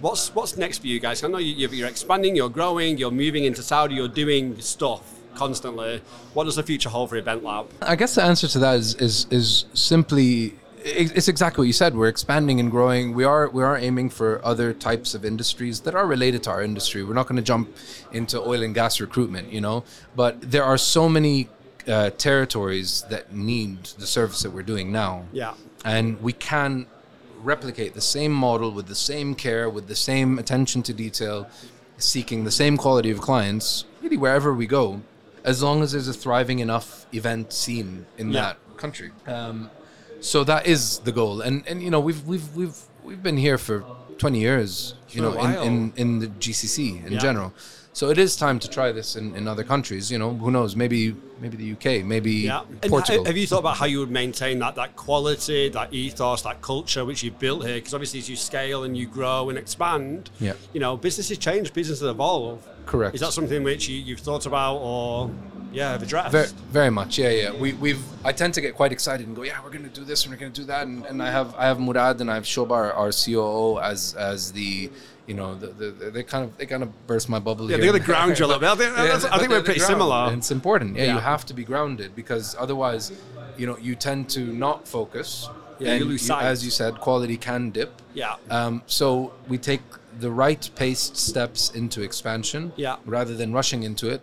What's 0.02 0.34
what's 0.36 0.58
next 0.58 0.80
for 0.80 0.88
you 0.88 1.00
guys? 1.00 1.24
I 1.24 1.28
know 1.28 1.40
you, 1.40 1.54
you're 1.56 1.74
you're 1.74 1.88
expanding, 1.88 2.36
you're 2.36 2.50
growing, 2.50 2.98
you're 2.98 3.12
moving 3.12 3.46
into 3.46 3.64
Saudi, 3.64 3.96
you're 3.96 4.08
doing 4.08 4.60
stuff 4.62 5.19
constantly. 5.36 6.02
What 6.34 6.46
does 6.46 6.56
the 6.56 6.64
future 6.64 6.90
hold 6.90 7.10
for 7.10 7.18
Event 7.18 7.44
Lab? 7.44 7.68
I 7.82 7.96
guess 7.96 8.16
the 8.16 8.24
answer 8.24 8.48
to 8.48 8.60
that 8.60 8.76
is 8.78 8.96
is 8.96 9.28
is 9.30 9.66
simply 9.74 10.56
it's 10.82 11.28
exactly 11.28 11.64
what 11.64 11.68
you 11.68 11.74
said. 11.74 11.94
We're 11.96 12.08
expanding 12.08 12.60
and 12.60 12.72
growing. 12.72 13.14
We 13.14 13.26
are 13.26 13.50
we 13.50 13.64
are 13.64 13.78
aiming 13.78 14.12
for 14.12 14.44
other 14.46 14.74
types 14.74 15.14
of 15.14 15.26
industries 15.26 15.82
that 15.82 15.94
are 15.96 16.08
related 16.08 16.44
to 16.44 16.52
our 16.52 16.62
industry. 16.64 17.04
We're 17.04 17.16
not 17.16 17.28
going 17.28 17.36
to 17.36 17.42
jump 17.42 17.76
into 18.14 18.40
oil 18.40 18.64
and 18.64 18.74
gas 18.74 19.02
recruitment, 19.02 19.52
you 19.52 19.62
know. 19.62 19.84
But 20.16 20.40
there 20.42 20.64
are 20.64 20.78
so 20.78 21.10
many 21.10 21.50
uh, 21.88 22.12
territories 22.12 23.04
that 23.10 23.34
need 23.34 23.84
the 23.98 24.08
service 24.08 24.42
that 24.44 24.52
we're 24.52 24.64
doing 24.64 24.92
now. 24.92 25.26
Yeah. 25.32 25.54
and 25.86 26.22
we 26.22 26.34
can 26.34 26.86
replicate 27.42 27.94
the 27.94 28.02
same 28.02 28.34
model 28.34 28.72
with 28.72 28.88
the 28.88 28.96
same 28.96 29.34
care, 29.34 29.70
with 29.70 29.88
the 29.88 29.96
same 29.96 30.38
attention 30.38 30.84
to 30.84 30.94
detail, 30.94 31.48
seeking 31.98 32.44
the 32.44 32.52
same 32.52 32.78
quality 32.78 33.12
of 33.12 33.22
clients, 33.22 33.86
really 34.02 34.18
wherever 34.18 34.54
we 34.54 34.68
go, 34.68 35.02
as 35.52 35.58
long 35.68 35.78
as 35.84 35.90
there's 35.94 36.08
a 36.08 36.14
thriving 36.26 36.60
enough 36.60 36.90
event 37.20 37.52
scene 37.62 38.06
in 38.22 38.26
Yeah. 38.32 38.42
that 38.42 38.58
country. 38.84 39.10
Um, 39.36 39.58
so 40.22 40.44
that 40.52 40.64
is 40.74 41.00
the 41.08 41.12
goal, 41.20 41.36
and 41.48 41.56
and 41.70 41.78
you 41.86 41.90
know 41.94 42.02
we've 42.08 42.24
we've 42.32 42.50
we've 42.60 42.78
we've 43.04 43.24
been 43.24 43.38
here 43.38 43.58
for 43.58 43.84
20 44.18 44.40
years, 44.40 44.96
you 45.10 45.22
know, 45.22 45.34
in, 45.40 45.56
in 45.68 45.94
in 45.96 46.20
the 46.20 46.28
GCC 46.28 47.06
in 47.06 47.14
Yeah. 47.14 47.20
general. 47.20 47.54
So 47.92 48.10
it 48.10 48.18
is 48.18 48.36
time 48.38 48.60
to 48.60 48.70
try 48.70 48.92
this 48.92 49.16
in, 49.16 49.36
in 49.36 49.48
other 49.48 49.64
countries. 49.64 50.12
You 50.12 50.20
know, 50.20 50.34
who 50.34 50.52
knows? 50.52 50.76
Maybe 50.76 51.16
maybe 51.42 51.58
the 51.58 51.72
UK, 51.76 52.04
maybe 52.06 52.32
Yeah. 52.32 52.62
Portugal. 52.88 53.24
ha- 53.24 53.30
have 53.30 53.38
you 53.38 53.48
thought 53.48 53.60
about 53.60 53.78
how 53.78 53.86
you 53.88 54.00
would 54.00 54.12
maintain 54.12 54.60
that 54.60 54.76
that 54.76 54.96
quality, 54.96 55.70
that 55.70 55.94
ethos, 55.94 56.42
that 56.44 56.62
culture 56.62 57.04
which 57.04 57.24
you've 57.24 57.40
built 57.40 57.66
here? 57.66 57.76
Because 57.76 57.94
obviously, 57.94 58.20
as 58.20 58.30
you 58.30 58.36
scale 58.36 58.84
and 58.84 58.96
you 58.96 59.08
grow 59.08 59.50
and 59.50 59.58
expand, 59.58 60.30
Yeah. 60.40 60.54
you 60.74 60.80
know, 60.80 60.96
businesses 60.98 61.38
change, 61.38 61.74
businesses 61.74 62.08
evolve. 62.08 62.60
Correct. 62.86 63.16
Is 63.16 63.22
that 63.22 63.34
something 63.34 63.64
which 63.64 63.88
you, 63.90 63.98
you've 63.98 64.20
thought 64.20 64.46
about 64.46 64.78
or 64.78 65.30
yeah 65.72 65.92
have 65.92 66.04
addressed? 66.04 66.32
Very, 66.32 66.48
very 66.72 66.90
much, 66.90 67.18
yeah, 67.18 67.30
yeah. 67.30 67.52
We, 67.54 67.74
we've. 67.74 68.04
I 68.26 68.32
tend 68.32 68.54
to 68.56 68.62
get 68.62 68.76
quite 68.76 68.92
excited 68.92 69.28
and 69.28 69.36
go, 69.36 69.44
yeah, 69.44 69.62
we're 69.64 69.70
going 69.70 69.84
to 69.90 69.90
do 69.90 70.04
this 70.04 70.24
and 70.26 70.34
we're 70.34 70.40
going 70.40 70.52
to 70.52 70.62
do 70.62 70.68
that, 70.68 70.88
and, 70.88 71.06
and 71.06 71.22
I 71.22 71.32
have 71.32 71.54
I 71.56 71.66
have 71.68 71.80
Murad 71.80 72.20
and 72.22 72.30
I 72.32 72.36
have 72.36 72.44
Shobar, 72.44 72.96
our 72.96 73.12
COO, 73.12 73.80
as 73.80 74.14
as 74.16 74.52
the, 74.52 74.90
you 75.28 75.34
know, 75.36 75.56
the, 75.56 75.68
the, 75.68 76.10
they 76.12 76.24
kind 76.24 76.44
of 76.44 76.58
they 76.58 76.66
kind 76.66 76.84
of 76.84 76.90
burst 77.08 77.30
my 77.30 77.40
bubble. 77.40 77.70
Yeah, 77.70 77.78
here 77.78 77.86
they're 77.92 77.96
and 77.96 78.06
gonna 78.06 78.18
ground 78.20 78.40
you 78.40 78.46
a 78.46 78.48
little 78.48 78.60
bit. 78.60 78.70
I 78.70 78.76
think- 78.76 78.96
that's- 78.96 79.26
I 79.26 79.38
think 79.38 79.50
we're 79.50 79.56
they're 79.58 79.64
pretty 79.64 79.80
ground. 79.80 79.92
similar. 79.92 80.16
And 80.30 80.38
it's 80.40 80.52
important. 80.52 80.96
Yeah, 80.98 81.04
Yeah. 81.06 81.14
you 81.16 81.20
have 81.20 81.46
to 81.48 81.54
be 81.54 81.64
grounded 81.64 82.16
because 82.16 82.56
otherwise, 82.60 83.12
you 83.58 83.68
know, 83.68 83.78
you 83.78 83.96
tend 83.96 84.30
to 84.32 84.42
not 84.42 84.88
focus. 84.88 85.50
Yeah, 85.80 85.96
you 85.96 86.04
lose 86.04 86.24
sight. 86.24 86.44
As 86.44 86.66
you 86.66 86.72
said, 86.72 87.00
quality 87.00 87.38
can 87.38 87.70
dip. 87.70 88.02
Yeah. 88.14 88.36
Um, 88.50 88.82
so 88.86 89.32
we 89.48 89.58
take 89.58 89.82
the 90.20 90.30
right 90.30 90.70
paced 90.76 91.16
steps 91.16 91.72
into 91.72 92.02
expansion 92.02 92.74
Yeah. 92.76 92.98
rather 93.06 93.34
than 93.34 93.54
rushing 93.54 93.84
into 93.84 94.10
it. 94.10 94.22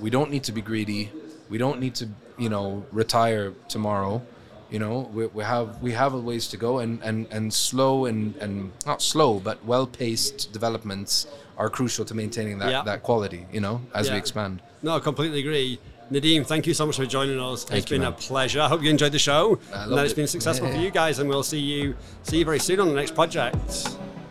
We 0.00 0.10
don't 0.10 0.30
need 0.30 0.44
to 0.44 0.52
be 0.52 0.60
greedy. 0.60 1.10
We 1.48 1.58
don't 1.58 1.80
need 1.80 1.94
to, 1.96 2.08
you 2.38 2.48
know, 2.48 2.84
retire 2.92 3.52
tomorrow. 3.68 4.22
You 4.70 4.78
know, 4.78 5.10
we, 5.12 5.26
we 5.26 5.44
have 5.44 5.82
we 5.82 5.92
have 5.92 6.14
a 6.14 6.18
ways 6.18 6.48
to 6.48 6.56
go, 6.56 6.78
and 6.78 7.02
and 7.02 7.26
and 7.30 7.52
slow 7.52 8.06
and 8.06 8.34
and 8.36 8.72
not 8.86 9.02
slow, 9.02 9.38
but 9.38 9.62
well 9.66 9.86
paced 9.86 10.50
developments 10.52 11.26
are 11.58 11.68
crucial 11.68 12.04
to 12.06 12.14
maintaining 12.14 12.58
that 12.60 12.70
Yeah. 12.70 12.82
that 12.84 13.02
quality. 13.02 13.46
You 13.52 13.60
know, 13.60 13.82
as 13.94 14.10
we 14.10 14.16
expand. 14.16 14.62
No, 14.82 14.96
I 14.96 15.00
completely 15.00 15.40
agree. 15.40 15.78
Nadim, 16.10 16.46
thank 16.46 16.66
you 16.66 16.74
so 16.74 16.84
much 16.86 16.96
for 16.96 17.06
joining 17.06 17.38
us. 17.40 17.64
Thank 17.64 17.82
it's 17.82 17.90
you, 17.90 17.94
been 17.94 18.02
man. 18.02 18.12
a 18.12 18.16
pleasure. 18.16 18.60
I 18.60 18.68
hope 18.68 18.82
you 18.82 18.90
enjoyed 18.90 19.12
the 19.12 19.18
show. 19.18 19.58
And 19.72 19.92
that 19.92 20.04
it's 20.04 20.12
it. 20.12 20.16
been 20.16 20.26
successful 20.26 20.68
Yeah. 20.68 20.74
for 20.74 20.80
you 20.80 20.90
guys, 20.90 21.18
and 21.20 21.28
we'll 21.28 21.42
see 21.42 21.58
you 21.60 21.94
see 22.22 22.38
you 22.38 22.44
very 22.46 22.58
soon 22.58 22.80
on 22.80 22.88
the 22.88 22.94
next 22.94 23.14
project. 23.14 23.56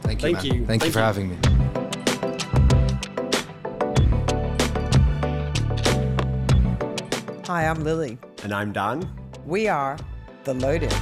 Thank 0.01 0.21
you. 0.23 0.33
Thank 0.33 0.37
man. 0.37 0.45
you. 0.45 0.51
Thank, 0.65 0.67
Thank 0.67 0.85
you 0.85 0.91
for 0.91 0.99
you. 0.99 1.05
having 1.05 1.29
me. 1.29 1.60
Hi, 7.51 7.67
I'm 7.67 7.83
Lily. 7.83 8.17
And 8.43 8.53
I'm 8.53 8.71
Don. 8.71 9.03
We 9.45 9.67
are 9.67 9.97
The 10.45 10.53
Loaded. 10.53 10.93